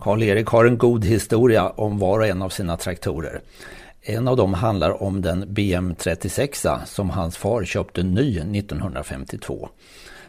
Karl-Erik 0.00 0.46
har 0.46 0.64
en 0.64 0.78
god 0.78 1.04
historia 1.04 1.70
om 1.70 1.98
var 1.98 2.18
och 2.18 2.26
en 2.26 2.42
av 2.42 2.48
sina 2.48 2.76
traktorer. 2.76 3.40
En 4.10 4.28
av 4.28 4.36
dem 4.36 4.54
handlar 4.54 5.02
om 5.02 5.22
den 5.22 5.44
BM36 5.44 6.84
som 6.84 7.10
hans 7.10 7.36
far 7.36 7.64
köpte 7.64 8.02
ny 8.02 8.38
1952. 8.38 9.68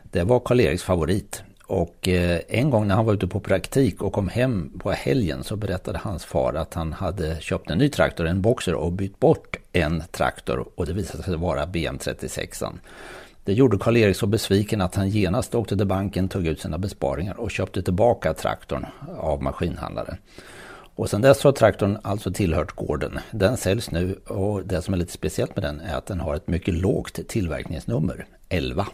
Det 0.04 0.24
var 0.24 0.40
Karl-Eriks 0.40 0.84
favorit. 0.84 1.44
Och 1.66 2.08
eh, 2.08 2.40
en 2.48 2.70
gång 2.70 2.88
när 2.88 2.96
han 2.96 3.06
var 3.06 3.14
ute 3.14 3.28
på 3.28 3.40
praktik 3.40 4.02
och 4.02 4.14
kom 4.14 4.28
hem 4.30 4.80
på 4.80 4.92
helgen 4.92 5.44
så 5.44 5.56
berättade 5.56 6.00
hans 6.04 6.26
far 6.26 6.54
att 6.54 6.74
han 6.74 6.94
hade 6.94 7.42
köpt 7.42 7.70
en 7.70 7.78
ny 7.78 7.90
traktor, 7.90 8.28
en 8.28 8.42
Boxer 8.42 8.74
och 8.74 8.92
bytt 8.92 9.20
bort 9.20 9.58
en 9.74 10.04
traktor 10.12 10.70
och 10.76 10.86
det 10.86 10.94
visade 10.94 11.24
sig 11.24 11.36
vara 11.36 11.66
BM36. 11.66 12.74
Det 13.44 13.54
gjorde 13.54 13.78
Karl-Erik 13.78 14.18
så 14.18 14.28
besviken 14.28 14.82
att 14.82 14.96
han 14.96 15.10
genast 15.10 15.56
åkte 15.56 15.78
till 15.78 15.88
banken, 15.88 16.30
tog 16.30 16.48
ut 16.48 16.62
sina 16.62 16.78
besparingar 16.78 17.40
och 17.40 17.52
köpte 17.52 17.84
tillbaka 17.84 18.34
traktorn 18.34 18.86
av 19.18 19.44
maskinhandlaren. 19.44 20.18
Och 21.00 21.10
sen 21.10 21.22
dess 21.22 21.44
har 21.44 21.52
traktorn 21.52 21.98
alltså 22.04 22.32
tillhört 22.32 22.72
gården. 22.72 23.20
Den 23.32 23.58
säljs 23.58 23.92
nu 23.92 24.16
och 24.28 24.66
det 24.66 24.82
som 24.82 24.94
är 24.94 24.98
lite 24.98 25.12
speciellt 25.12 25.56
med 25.56 25.64
den 25.64 25.82
är 25.82 25.96
att 25.96 26.06
den 26.06 26.20
har 26.20 26.36
ett 26.36 26.48
mycket 26.48 26.74
lågt 26.74 27.28
tillverkningsnummer, 27.28 28.26
11. 28.50 28.88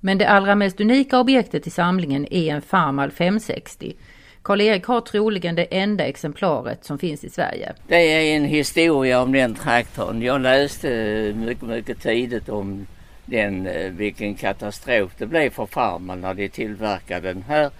Men 0.00 0.18
det 0.18 0.28
allra 0.28 0.54
mest 0.54 0.80
unika 0.80 1.20
objektet 1.20 1.66
i 1.66 1.70
samlingen 1.70 2.26
är 2.30 2.54
en 2.54 2.62
Farmal 2.62 3.10
560. 3.10 3.96
Karl-Erik 4.42 4.84
har 4.84 5.00
troligen 5.00 5.54
det 5.54 5.64
enda 5.64 6.04
exemplaret 6.04 6.84
som 6.84 6.98
finns 6.98 7.24
i 7.24 7.30
Sverige. 7.30 7.72
Det 7.86 7.96
är 7.96 8.36
en 8.36 8.44
historia 8.44 9.22
om 9.22 9.32
den 9.32 9.54
traktorn. 9.54 10.22
Jag 10.22 10.40
läste 10.40 10.88
mycket, 11.36 11.62
mycket 11.62 12.02
tidigt 12.02 12.48
om 12.48 12.86
den, 13.26 13.66
eh, 13.66 13.90
vilken 13.90 14.34
katastrof 14.34 15.12
det 15.18 15.26
blev 15.26 15.50
för 15.50 15.66
Farmal 15.66 16.18
när 16.18 16.34
de 16.34 16.48
tillverkade 16.48 17.32
den 17.32 17.42
här. 17.42 17.70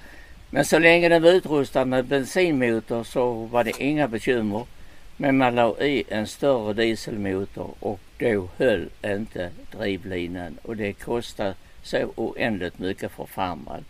Men 0.51 0.65
så 0.65 0.79
länge 0.79 1.09
den 1.09 1.23
var 1.23 1.31
utrustad 1.31 1.85
med 1.85 2.05
bensinmotor 2.05 3.05
så 3.05 3.33
var 3.33 3.65
det 3.65 3.83
inga 3.83 4.09
bekymmer. 4.09 4.67
Men 5.17 5.39
man 5.39 5.55
la 5.55 5.81
i 5.81 6.05
en 6.09 6.27
större 6.27 6.73
dieselmotor 6.73 7.75
och 7.81 8.01
då 8.19 8.49
höll 8.57 8.89
inte 9.05 9.51
drivlinan 9.77 10.59
och 10.63 10.77
det 10.77 10.93
kostade 10.93 11.55
så 11.83 12.13
oändligt 12.17 12.79
mycket 12.79 13.13
för 13.13 13.27
farmaren. 13.27 13.85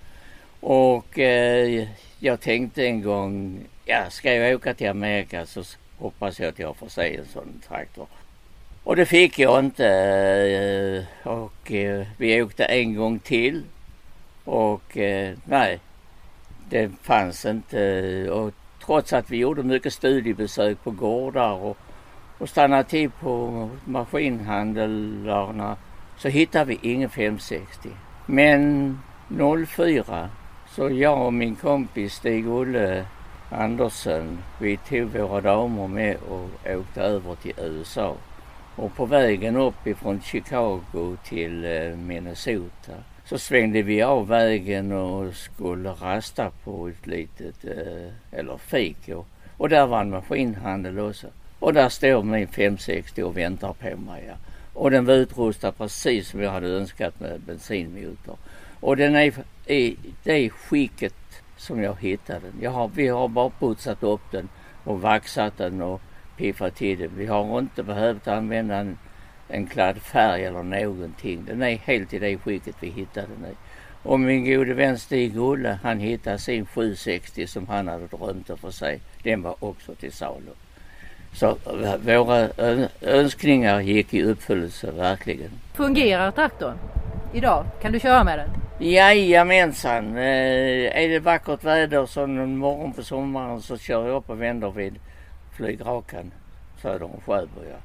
Och 0.61 1.19
eh, 1.19 1.89
jag 2.19 2.41
tänkte 2.41 2.87
en 2.87 3.03
gång, 3.03 3.61
ja 3.85 4.11
ska 4.11 4.35
jag 4.35 4.55
åka 4.55 4.75
till 4.75 4.89
Amerika 4.89 5.47
så 5.47 5.63
hoppas 5.99 6.41
jag 6.41 6.49
att 6.49 6.59
jag 6.59 6.77
får 6.77 6.89
se 6.89 7.17
en 7.17 7.27
sån 7.33 7.63
traktor. 7.69 8.07
Och 8.85 8.97
det 8.97 9.07
fick 9.07 9.39
jag 9.39 9.59
inte 9.59 9.87
eh, 9.87 11.29
och 11.29 11.73
eh, 11.73 12.07
vi 12.17 12.43
åkte 12.43 12.65
en 12.65 12.95
gång 12.95 13.19
till 13.19 13.63
och 14.45 14.97
eh, 14.97 15.35
nej, 15.45 15.79
det 16.71 16.91
fanns 17.03 17.45
inte 17.45 18.31
och 18.31 18.53
trots 18.87 19.13
att 19.13 19.31
vi 19.31 19.37
gjorde 19.37 19.63
mycket 19.63 19.93
studiebesök 19.93 20.85
på 20.85 20.91
gårdar 20.91 21.53
och, 21.53 21.77
och 22.39 22.49
stannade 22.49 22.85
till 22.85 23.11
på 23.11 23.69
maskinhandlarna 23.85 25.77
så 26.17 26.29
hittade 26.29 26.65
vi 26.65 26.79
ingen 26.83 27.11
560. 27.11 27.89
Men 28.27 28.99
04 29.67 30.29
så 30.71 30.91
jag 30.91 31.27
och 31.27 31.33
min 31.33 31.57
kompis 31.57 32.15
Stig-Olle 32.15 33.07
Andersson, 33.51 34.39
vi 34.61 34.77
tog 34.77 35.09
våra 35.09 35.41
damer 35.41 35.89
med 35.89 36.17
och 36.17 36.51
åkte 36.77 37.03
över 37.03 37.35
till 37.35 37.55
USA. 37.59 38.17
Och 38.77 38.95
på 38.95 39.07
vägen 39.07 39.57
upp 39.57 39.87
ifrån 39.87 40.21
Chicago 40.21 41.17
till 41.25 41.65
eh, 41.65 41.97
Minnesota 41.97 42.93
så 43.29 43.39
svängde 43.39 43.83
vi 43.83 44.03
av 44.03 44.29
vägen 44.29 44.93
och 44.93 45.35
skulle 45.35 45.91
rasta 45.91 46.51
på 46.65 46.89
ett 46.89 47.07
litet, 47.07 47.65
eh, 47.65 48.39
eller 48.39 48.59
fik. 48.59 49.09
Och, 49.09 49.27
och 49.57 49.69
där 49.69 49.87
var 49.87 50.01
en 50.01 50.11
maskinhandel 50.11 50.99
också. 50.99 51.27
Och 51.59 51.73
där 51.73 51.89
står 51.89 52.23
min 52.23 52.49
560 52.49 53.23
och 53.23 53.37
väntar 53.37 53.73
på 53.73 53.97
mig. 53.97 54.25
Ja. 54.29 54.35
Och 54.75 54.91
den 54.91 55.05
var 55.05 55.15
utrustad 55.15 55.73
precis 55.73 56.29
som 56.29 56.43
jag 56.43 56.51
hade 56.51 56.69
önskat 56.69 57.21
med 57.21 57.41
bensinmotor. 57.41 58.37
Och 58.81 58.97
den 58.97 59.17
är 59.17 59.33
i 59.67 59.97
det 60.23 60.51
skicket 60.51 61.15
som 61.57 61.83
jag 61.83 61.97
hittade 62.01 62.41
den. 62.41 62.63
Jag 62.63 62.71
har, 62.71 62.91
vi 62.95 63.09
har 63.09 63.29
bara 63.29 63.51
putsat 63.51 64.03
upp 64.03 64.31
den 64.31 64.49
och 64.85 65.01
vaxat 65.01 65.57
den 65.57 65.83
och 65.83 66.01
piffat 66.37 66.75
till 66.77 66.99
den. 66.99 67.11
Vi 67.17 67.27
har 67.27 67.59
inte 67.59 67.83
behövt 67.83 68.29
använda 68.29 68.77
den 68.77 68.99
en 69.49 69.67
kladd 69.67 69.99
färg 69.99 70.45
eller 70.45 70.63
någonting. 70.63 71.45
Den 71.47 71.63
är 71.63 71.77
helt 71.77 72.15
i 72.15 72.19
det 72.19 72.39
skicket 72.39 72.77
vi 72.81 72.89
hittade 72.89 73.27
den 73.27 73.51
i. 73.51 73.55
Och 74.03 74.21
min 74.21 74.45
gode 74.45 74.75
vän 74.75 74.99
Stig-Olle 74.99 75.79
han 75.83 75.99
hittade 75.99 76.39
sin 76.39 76.67
760 76.67 77.47
som 77.47 77.69
han 77.69 77.89
hade 77.89 78.07
drömt 78.07 78.51
att 78.51 78.61
få 78.61 78.73
se. 78.73 78.99
Den 79.23 79.43
var 79.43 79.55
också 79.59 79.95
till 79.95 80.13
salu. 80.13 80.51
Så 81.33 81.57
våra 82.05 82.49
önskningar 83.01 83.81
gick 83.81 84.15
i 84.15 84.23
uppfyllelse 84.23 84.91
verkligen. 84.91 85.51
Fungerar 85.75 86.31
traktorn 86.31 86.79
idag? 87.35 87.65
Kan 87.83 87.93
du 87.93 88.01
köra 88.01 88.25
med 88.25 88.39
den? 88.39 88.51
Jajamensan. 88.91 90.17
Eh, 90.17 91.03
är 91.03 91.09
det 91.09 91.21
vackert 91.21 91.65
väder 91.65 92.07
så 92.07 92.23
en 92.23 92.57
morgon 92.57 92.93
på 92.93 93.03
sommaren 93.03 93.63
så 93.63 93.79
kör 93.79 94.07
jag 94.09 94.17
upp 94.17 94.31
och 94.31 94.43
vänder 94.43 94.71
vid 94.71 94.95
flygrakan 95.57 96.33
söder 96.83 97.03
om 97.03 97.21
Sjöbo. 97.27 97.61
Ja. 97.71 97.77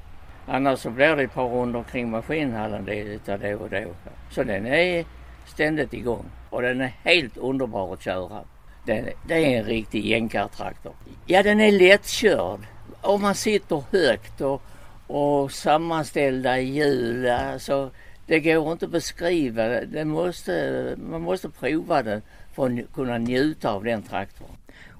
Annars 0.45 0.79
så 0.79 0.89
blir 0.89 1.15
det 1.15 1.23
ett 1.23 1.34
par 1.34 1.49
runder 1.49 1.84
kring 1.84 2.10
maskinhallen 2.12 2.86
lite 2.86 3.38
då 3.38 3.58
och 3.58 3.69
då. 3.69 3.84
Så 4.29 4.43
den 4.43 4.65
är 4.65 5.06
ständigt 5.45 5.93
igång 5.93 6.25
och 6.49 6.62
den 6.62 6.82
är 6.82 6.93
helt 7.03 7.38
underbar 7.38 7.93
att 7.93 8.01
köra. 8.01 8.43
Den, 8.86 9.06
det 9.27 9.34
är 9.34 9.60
en 9.60 9.65
riktig 9.65 10.06
jänkartraktor. 10.06 10.93
Ja, 11.25 11.43
den 11.43 11.60
är 11.60 11.71
lättkörd 11.71 12.60
om 13.03 13.21
man 13.21 13.36
sitter 13.36 13.84
högt 13.91 14.41
och, 14.41 14.62
och 15.08 15.51
sammanställda 15.51 16.60
hjul, 16.60 17.29
alltså 17.29 17.91
det 18.25 18.39
går 18.39 18.71
inte 18.71 18.86
att 18.86 18.91
beskriva. 18.91 19.67
Det 19.67 20.06
måste, 20.06 20.95
man 21.10 21.21
måste 21.21 21.49
prova 21.49 22.03
den 22.03 22.21
för 22.53 22.65
att 22.65 22.93
kunna 22.93 23.17
njuta 23.17 23.71
av 23.71 23.84
den 23.84 24.03
traktorn. 24.03 24.47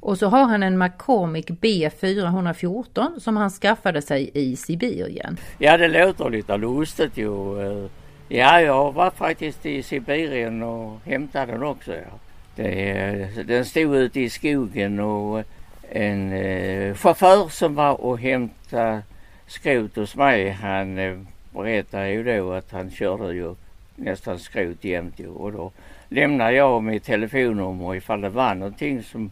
Och 0.04 0.18
så 0.18 0.28
har 0.28 0.44
han 0.44 0.63
en 0.63 0.78
McCormick 0.78 1.50
B414 1.50 3.20
som 3.20 3.38
han 3.38 3.50
skaffade 3.50 4.02
sig 4.02 4.32
i 4.34 4.56
Sibirien. 4.56 5.38
Ja, 5.58 5.78
det 5.78 5.88
låter 5.88 6.30
lite 6.30 6.58
lustigt 6.58 7.18
ju. 7.18 7.62
Eh. 7.62 7.89
Ja, 8.28 8.62
jag 8.62 8.92
var 8.92 9.10
faktiskt 9.12 9.66
i 9.66 9.84
Sibirien 9.84 10.63
och 10.63 11.00
hämtade 11.06 11.52
den 11.52 11.63
också. 11.63 11.92
Ja. 11.92 12.20
Det, 12.56 13.44
den 13.48 13.66
stod 13.66 13.96
ute 13.96 14.20
i 14.20 14.30
skogen 14.30 15.00
och 15.00 15.44
en 15.89 16.34
eh, 16.34 16.96
chaufför 16.96 17.50
som 17.50 17.76
var 17.76 18.02
och 18.02 18.20
hämtade 18.20 19.02
skrot 19.48 19.96
hos 19.96 20.16
mig. 20.16 20.50
Han 20.50 20.98
eh, 20.98 21.20
berättade 21.52 22.10
ju 22.10 22.24
då 22.24 22.54
att 22.54 22.72
han 22.72 22.92
körde 22.92 23.34
ju 23.34 23.56
nästan 23.96 24.39
skrot 24.39 24.84
jämt 24.84 25.20
ju. 25.20 25.28
Och 25.28 25.52
då 25.52 25.72
lämnade 26.10 26.52
jag 26.52 26.84
mitt 26.84 27.04
telefonnummer 27.04 27.96
ifall 27.96 28.22
det 28.22 28.30
var 28.30 28.56
någonting 28.56 29.04
som 29.04 29.32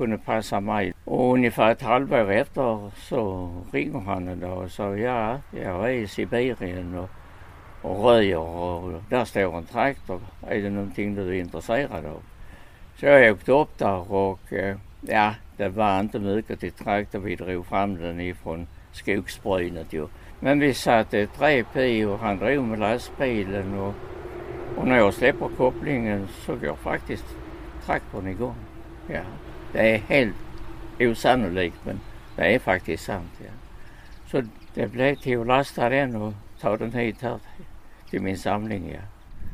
kunde 0.00 0.18
passa 0.18 0.60
mig. 0.60 0.92
Och 1.04 1.34
ungefär 1.34 1.72
ett 1.72 1.82
halvår 1.82 2.32
efter 2.32 2.90
så 2.96 3.50
ringer 3.72 4.00
han 4.00 4.28
en 4.28 4.40
dag 4.40 4.58
och 4.64 4.70
sa 4.70 4.96
ja, 4.96 5.38
jag 5.50 5.84
är 5.84 5.94
i 5.94 6.06
Sibirien 6.06 6.98
och, 6.98 7.08
och 7.82 8.04
röjer 8.04 8.38
och 8.38 9.02
där 9.08 9.24
står 9.24 9.56
en 9.56 9.64
traktor. 9.64 10.20
Är 10.48 10.62
det 10.62 10.70
någonting 10.70 11.14
du 11.14 11.28
är 11.28 11.32
intresserad 11.32 12.06
av? 12.06 12.22
Så 12.96 13.06
jag 13.06 13.32
åkte 13.32 13.52
upp 13.52 13.78
där 13.78 14.12
och 14.12 14.52
eh, 14.52 14.76
ja, 15.00 15.34
det 15.56 15.68
var 15.68 16.00
inte 16.00 16.18
mycket 16.18 16.60
till 16.60 16.72
traktor. 16.72 17.18
Vi 17.18 17.36
drog 17.36 17.66
fram 17.66 17.96
den 17.96 18.20
ifrån 18.20 18.66
skogsbrynet 18.92 19.92
ju. 19.92 20.06
Men 20.40 20.60
vi 20.60 20.74
satte 20.74 21.18
ett 21.18 21.40
rep 21.40 21.76
i 21.76 22.04
och 22.04 22.18
han 22.18 22.38
drog 22.38 22.64
med 22.64 22.78
lastbilen 22.78 23.78
och, 23.78 23.94
och 24.76 24.86
när 24.86 24.96
jag 24.96 25.14
släpper 25.14 25.48
kopplingen 25.56 26.28
så 26.46 26.56
går 26.56 26.76
faktiskt 26.76 27.26
traktorn 27.86 28.26
igång. 28.26 28.54
Ja, 29.06 29.22
det 29.72 29.94
är 29.94 29.98
helt 29.98 30.36
osannolikt 31.00 31.76
men 31.84 32.00
det 32.36 32.54
är 32.54 32.58
faktiskt 32.58 33.04
sant. 33.04 33.32
Ja. 33.38 33.50
Så 34.26 34.42
det 34.74 34.86
blev 34.86 35.14
till 35.14 35.40
att 35.40 35.46
lasta 35.46 35.88
den 35.88 36.16
och 36.16 36.32
ta 36.60 36.76
den 36.76 36.92
hit 36.92 37.22
här 37.22 37.38
till 38.10 38.22
min 38.22 38.38
samling. 38.38 38.90
Ja. 38.94 39.00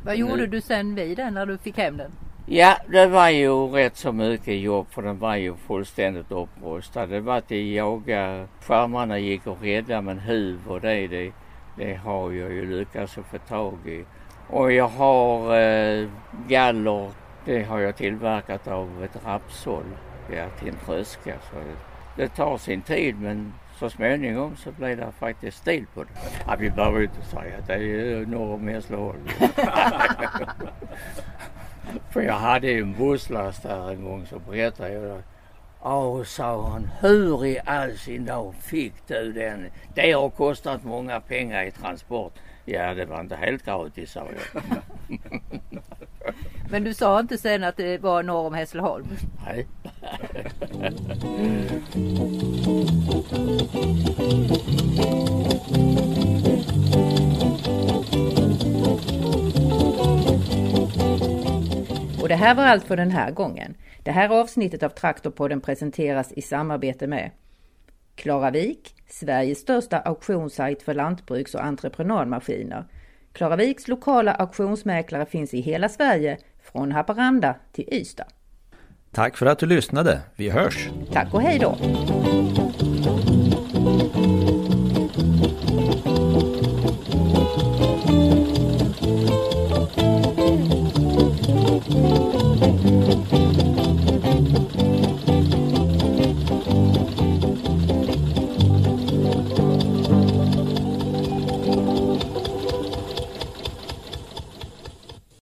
Vad 0.05 0.17
gjorde 0.17 0.47
du 0.47 0.61
sen 0.61 0.95
vid 0.95 1.17
den 1.17 1.35
när 1.35 1.47
du 1.47 1.59
fick 1.59 1.79
hem 1.79 1.97
den? 1.97 2.11
Ja, 2.49 2.77
det 2.87 3.07
var 3.07 3.29
ju 3.29 3.67
rätt 3.67 3.97
så 3.97 4.13
mycket 4.13 4.61
jobb 4.61 4.87
för 4.91 5.03
den 5.03 5.19
var 5.19 5.37
ju 5.37 5.55
fullständigt 5.55 6.33
upprustad. 6.33 7.07
Det 7.07 7.21
var 7.21 7.39
att 7.39 7.51
jaga, 7.51 8.47
skärmarna 8.61 9.19
gick 9.19 9.47
att 9.47 9.63
rädda 9.63 10.01
men 10.01 10.19
huv 10.19 10.59
och 10.69 10.81
det, 10.81 11.07
det, 11.07 11.33
det 11.77 11.95
har 11.95 12.33
jag 12.33 12.53
ju 12.53 12.79
lyckats 12.79 13.19
att 13.19 13.27
få 13.27 13.39
tag 13.39 13.79
i. 13.87 14.05
Och 14.49 14.73
jag 14.73 14.89
har 14.89 15.57
eh, 15.61 16.09
galler, 16.49 17.11
det 17.45 17.63
har 17.63 17.79
jag 17.79 17.97
tillverkat 17.97 18.69
av 18.69 19.05
ett 19.05 19.27
rapsåll 19.27 19.87
ja, 20.33 20.49
till 20.59 20.69
en 20.69 20.75
tröska. 20.87 21.35
Så 21.51 21.57
det 22.17 22.29
tar 22.29 22.59
sin 22.59 22.83
tid 22.83 23.21
men 23.21 23.53
så 23.79 23.91
småningom 23.91 24.57
så 24.57 24.73
blev 24.73 24.97
det 24.97 25.13
faktiskt 25.19 25.59
stil 25.59 25.85
på 25.95 26.05
det. 26.05 26.11
Ja, 26.47 26.57
vi 26.59 26.71
behöver 26.71 27.03
inte 27.03 27.23
säga 27.23 27.59
att 27.59 27.67
det 27.67 27.75
är 27.75 28.27
norr 28.27 28.55
om 28.55 28.69
Hässleholm. 28.69 29.29
För 32.11 32.21
jag 32.21 32.35
hade 32.35 32.71
ju 32.71 32.83
en 32.83 32.93
busslast 32.93 33.63
där 33.63 33.91
en 33.91 34.05
gång 34.05 34.27
så 34.27 34.39
berättade 34.39 34.93
jag 34.93 35.03
det. 35.03 35.23
Ja, 35.83 36.25
sa 36.25 36.69
han, 36.69 36.91
hur 37.01 37.47
i 37.47 37.59
all 37.65 37.99
sin 37.99 38.25
dag 38.25 38.55
fick 38.55 38.95
du 39.07 39.33
den? 39.33 39.67
Det 39.95 40.13
har 40.13 40.31
kostat 40.31 40.85
många 40.85 41.21
pengar 41.21 41.63
i 41.65 41.71
transport. 41.71 42.33
Ja, 42.65 42.95
det 42.95 43.05
var 43.05 43.21
inte 43.21 43.37
helt 43.37 43.65
gratis, 43.65 44.11
sa 44.11 44.21
jag. 44.21 44.63
Men 46.71 46.85
du 46.85 46.95
sa 46.95 47.21
inte 47.21 47.39
sen 47.39 47.65
att 47.65 47.77
det 47.77 47.99
var 47.99 48.23
norr 48.23 48.47
om 48.47 48.55
Hässleholm? 48.55 49.07
Nej. 49.47 49.67
Och 62.23 62.29
det 62.29 62.35
här 62.35 62.55
var 62.55 62.65
allt 62.65 62.85
för 62.85 62.97
den 62.97 63.11
här 63.11 63.31
gången. 63.31 63.75
Det 64.03 64.11
här 64.11 64.29
avsnittet 64.29 64.83
av 64.83 64.89
Traktorpodden 64.89 65.61
presenteras 65.61 66.33
i 66.33 66.43
samarbete 66.43 67.07
med 67.07 67.31
Klaravik, 68.15 68.95
Sveriges 69.09 69.59
största 69.59 69.99
auktionssajt 69.99 70.83
för 70.83 70.95
lantbruks 70.95 71.55
och 71.55 71.65
entreprenadmaskiner. 71.65 72.85
Klaraviks 73.33 73.89
lokala 73.89 74.35
auktionsmäklare 74.35 75.27
finns 75.27 75.55
i 75.55 75.61
hela 75.61 75.89
Sverige, 75.89 76.39
från 76.73 76.93
Haparanda 76.93 77.55
till 77.73 77.89
Ystad. 77.93 78.25
Tack 79.13 79.37
för 79.37 79.47
att 79.47 79.59
du 79.59 79.67
lyssnade. 79.67 80.21
Vi 80.37 80.51
hörs! 80.51 80.89
Tack 81.13 81.35
och 81.35 81.43
hej 81.43 81.59
då! 81.59 81.77